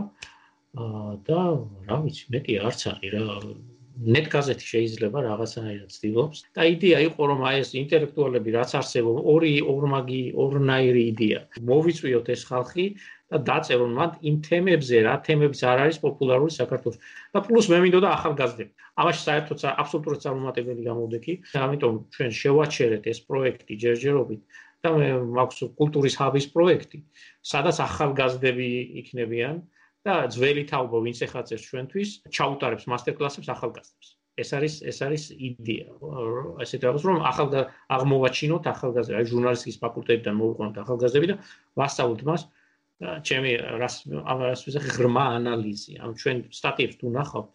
და 0.75 1.39
რა 1.87 1.97
ვიცი 2.03 2.25
მეტი 2.35 2.53
არც 2.67 2.81
არის 2.91 3.11
რა. 3.15 3.25
Net 3.99 4.27
gazeti 4.31 4.63
შეიძლება 4.63 5.19
რაღაცაირად 5.27 5.91
ცდილობს. 5.91 6.37
და 6.55 6.63
იდეა 6.71 6.99
იყო 7.07 7.21
რომ 7.31 7.39
აი 7.49 7.55
ეს 7.63 7.71
ინტელექტუალები 7.75 8.49
რაც 8.55 8.71
არსებობს 8.79 9.25
ორი 9.33 9.53
ორმაგი 9.59 10.21
ორნაირი 10.43 11.03
იდეა. 11.11 11.39
მოვიწვიოთ 11.67 12.27
ეს 12.35 12.41
ხალხი 12.47 12.85
და 13.29 13.37
დაწერონ 13.49 13.91
მათ 13.99 14.13
იმ 14.29 14.35
თემებზე 14.45 14.97
რა 15.05 15.15
თემებიც 15.25 15.61
არ 15.71 15.77
არის 15.85 15.97
პოპულარული 16.05 16.51
საქართველოს. 16.55 16.97
და 17.33 17.39
პლუს 17.45 17.65
მე 17.71 17.77
მინდოდა 17.85 18.09
ახალგაზრდები. 18.17 18.71
ამაში 19.01 19.21
საერთოდ 19.27 19.57
აბსოლუტურად 19.81 20.19
წარმატებელი 20.25 20.81
გამოვდექი 20.89 21.33
და 21.53 21.59
ამიტომ 21.65 21.93
ჩვენ 22.15 22.31
შევაჩერეთ 22.41 23.03
ეს 23.13 23.19
პროექტი 23.29 23.73
ჯერჯერობით 23.83 24.41
და 24.83 24.89
მე 24.97 25.09
მაქვს 25.37 25.59
კულტურის 25.79 26.15
ჰაბის 26.19 26.45
პროექტი 26.55 26.97
სადაც 27.53 27.77
ახალგაზრდები 27.85 28.69
იქნებიან 29.03 29.55
და 30.07 30.13
ძველი 30.33 30.63
თაობა 30.71 30.97
ვინც 31.05 31.19
ეხაცეს 31.27 31.61
ჩვენთვის 31.69 32.09
ჩაუტარებს 32.33 32.85
მასტერკლასებს 32.91 33.49
ახალგაზრდებს. 33.55 34.07
ეს 34.39 34.49
არის 34.55 34.73
ეს 34.89 34.99
არის 35.03 35.23
იდეა 35.35 35.87
ესეთ 36.63 36.81
რაღაც 36.87 37.03
რომ 37.09 37.17
ახალ 37.31 37.47
აღმოვაჩინოთ 37.95 38.63
ახალგაზრდა 38.73 39.17
აი 39.19 39.25
ჟურნალისტიკის 39.31 39.77
ფაკულტეტიდან 39.83 40.35
მოვიყვანოთ 40.39 40.77
ახალგაზრდები 40.83 41.27
და 41.31 41.35
ვასწავლოთ 41.79 42.21
მას 42.29 42.41
ჩემი 42.99 43.51
რას 43.79 43.95
ამას 44.11 44.65
ვიზახი 44.67 44.91
ღრმა 44.97 45.25
ანალიზი. 45.39 45.93
ამ 46.03 46.11
ჩვენ 46.19 46.37
სტატიებს 46.51 46.95
თუ 46.99 47.07
ნახავთ 47.15 47.49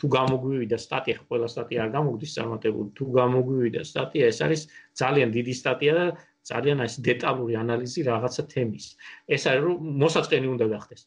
თუ 0.00 0.06
გამოგვივიდა 0.16 0.78
სტატია 0.80 1.16
ყველა 1.28 1.48
სტატია 1.52 1.78
არ 1.84 1.90
გამოგდის 1.94 2.34
წარმატებული 2.36 2.88
თუ 2.98 3.04
გამოგვივიდა 3.18 3.82
სტატია 3.84 4.24
ეს 4.32 4.38
არის 4.46 4.62
ძალიან 4.98 5.28
დიდი 5.36 5.54
სტატია 5.60 5.92
და 5.98 6.06
ძალიან 6.50 6.78
ეს 6.86 6.94
დეტალური 7.08 7.54
ანალიზი 7.62 8.00
რაღაცა 8.10 8.42
თემის. 8.52 8.84
ეს 9.28 9.42
არის 9.46 9.62
რომ 9.62 9.76
მოსაწყენი 10.02 10.46
უნდა 10.54 10.66
გახდეს. 10.74 11.02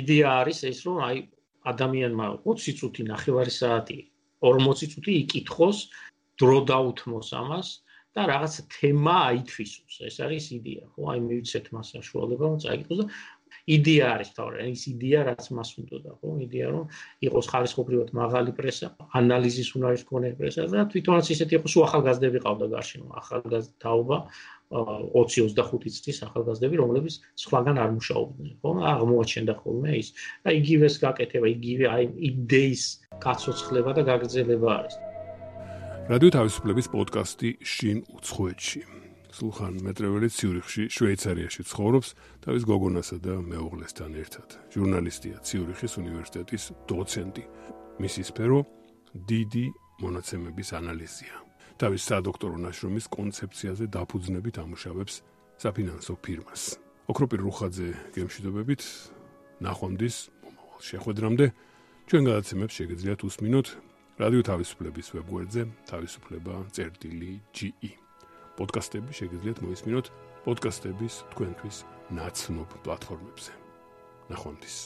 იდეა 0.00 0.28
არის 0.42 0.58
ეს 0.70 0.78
რომ 0.86 0.96
აი 1.08 1.16
ადამიანმა 1.72 2.26
20 2.44 2.78
წუთი 2.78 3.02
ნახევარი 3.12 3.52
საათი 3.60 3.98
40 4.44 4.90
წუთი 4.92 5.12
იკითხოს 5.22 5.78
დრო 6.38 6.58
დაუთმოს 6.70 7.28
ამას 7.40 7.68
და 8.16 8.22
რაღაც 8.32 8.54
თემა 8.72 9.16
აითვისოს. 9.30 9.96
ეს 10.08 10.16
არის 10.24 10.44
იდეა 10.58 10.84
ხო? 10.92 11.00
აი 11.12 11.18
მივიცეთ 11.28 11.66
მას 11.76 11.86
საშუალება 11.96 12.42
რომ 12.48 12.60
წაიკითხოს 12.64 13.00
და 13.02 13.06
იდეა 13.76 14.06
არის 14.14 14.30
თავი 14.36 14.64
ის 14.72 14.82
იდეა 14.92 15.20
რაც 15.28 15.44
მას 15.56 15.70
უნდა 15.82 16.12
ხო? 16.18 16.28
იდეა 16.46 16.68
რომ 16.74 16.84
იყოს 17.28 17.46
ხარისხობრივად 17.52 18.08
მაღალი 18.20 18.50
პრესა 18.58 18.88
ანალიზის 19.20 19.70
უნარის 19.76 20.02
მქონე 20.06 20.28
პრესა 20.40 20.66
და 20.72 20.86
თვითონაც 20.92 21.26
ისეთი 21.36 21.52
იყოს 21.60 21.74
უახალგაზრდები 21.80 22.38
ყავდა 22.46 22.66
გარშემო. 22.74 23.08
ახალგაზრდა 23.20 23.76
თაობა 23.84 24.16
20-25 24.70 26.02
წლის 26.02 26.18
ახალგაზრდები, 26.26 26.78
რომლებიც 26.82 27.18
სხვაგან 27.38 27.78
არ 27.78 27.90
მუშაობდნენ, 27.98 28.54
ხო? 28.62 28.70
აღმოაჩენდა 28.92 29.54
ხოლმე 29.62 29.92
ის. 30.02 30.08
და 30.42 30.50
იგივეს 30.58 30.98
გაკეთება, 31.06 31.46
იგივე 31.54 31.84
აი 31.94 32.04
იდეის 32.30 32.84
გაცოცხლება 33.22 33.90
და 33.94 34.02
გაგრძელება 34.10 34.68
არის. 34.78 34.96
რადიო 36.06 36.30
თავისუფლების 36.30 36.86
პოდკასტი 36.92 37.48
შინ 37.66 37.98
უცხოეთში. 38.14 38.80
სულხან 39.34 39.80
მეტრეველი 39.82 40.28
ციურიხში, 40.30 40.84
შვეიცარიაში 40.94 41.62
ცხოვრობს 41.66 42.08
თავის 42.46 42.62
გოგონასა 42.70 43.16
და 43.26 43.34
მეუღლესთან 43.42 44.12
ერთად. 44.14 44.48
ჟურნალისტია 44.70 45.36
ციურიხის 45.42 45.92
უნივერსიტეტის 45.98 46.64
დოცენტი. 46.86 47.44
მისი 47.98 48.22
სფერო 48.22 48.58
დიდი 49.26 49.66
მონაცემების 49.98 50.68
ანალიზია. 50.78 51.34
თავის 51.74 52.02
სადოქტორო 52.06 52.56
ნაშრომის 52.62 53.06
კონცეფციაზე 53.10 53.84
დაფუძნებით 53.90 54.54
ამუშავებს 54.62 55.14
საფინანსო 55.58 56.14
ფირმას. 56.22 56.62
ოქროპირ 57.10 57.40
რუხაძე 57.42 57.88
გემშვიდობებით 58.14 58.82
ნახვამდის 59.58 60.16
მომავალ 60.38 60.80
შეხვედრამდე 60.86 61.46
ჩვენ 62.06 62.22
გადაცემებს 62.30 62.74
შეგიძლიათ 62.78 63.20
უსმინოთ 63.26 63.66
რადიო 64.16 64.42
თავისუფლების 64.48 65.10
ვებგვერდზე 65.12 65.62
თავისუფლება.ge 65.92 67.90
პოდკასტები 68.56 69.16
შეგიძლიათ 69.20 69.58
მოისმინოთ 69.66 70.06
პოდკასტების 70.46 71.14
თქვენთვის 71.36 71.76
ნაცნობ 72.16 72.70
პლატფორმებზე. 72.86 73.52
ნახვამდის 74.32 74.76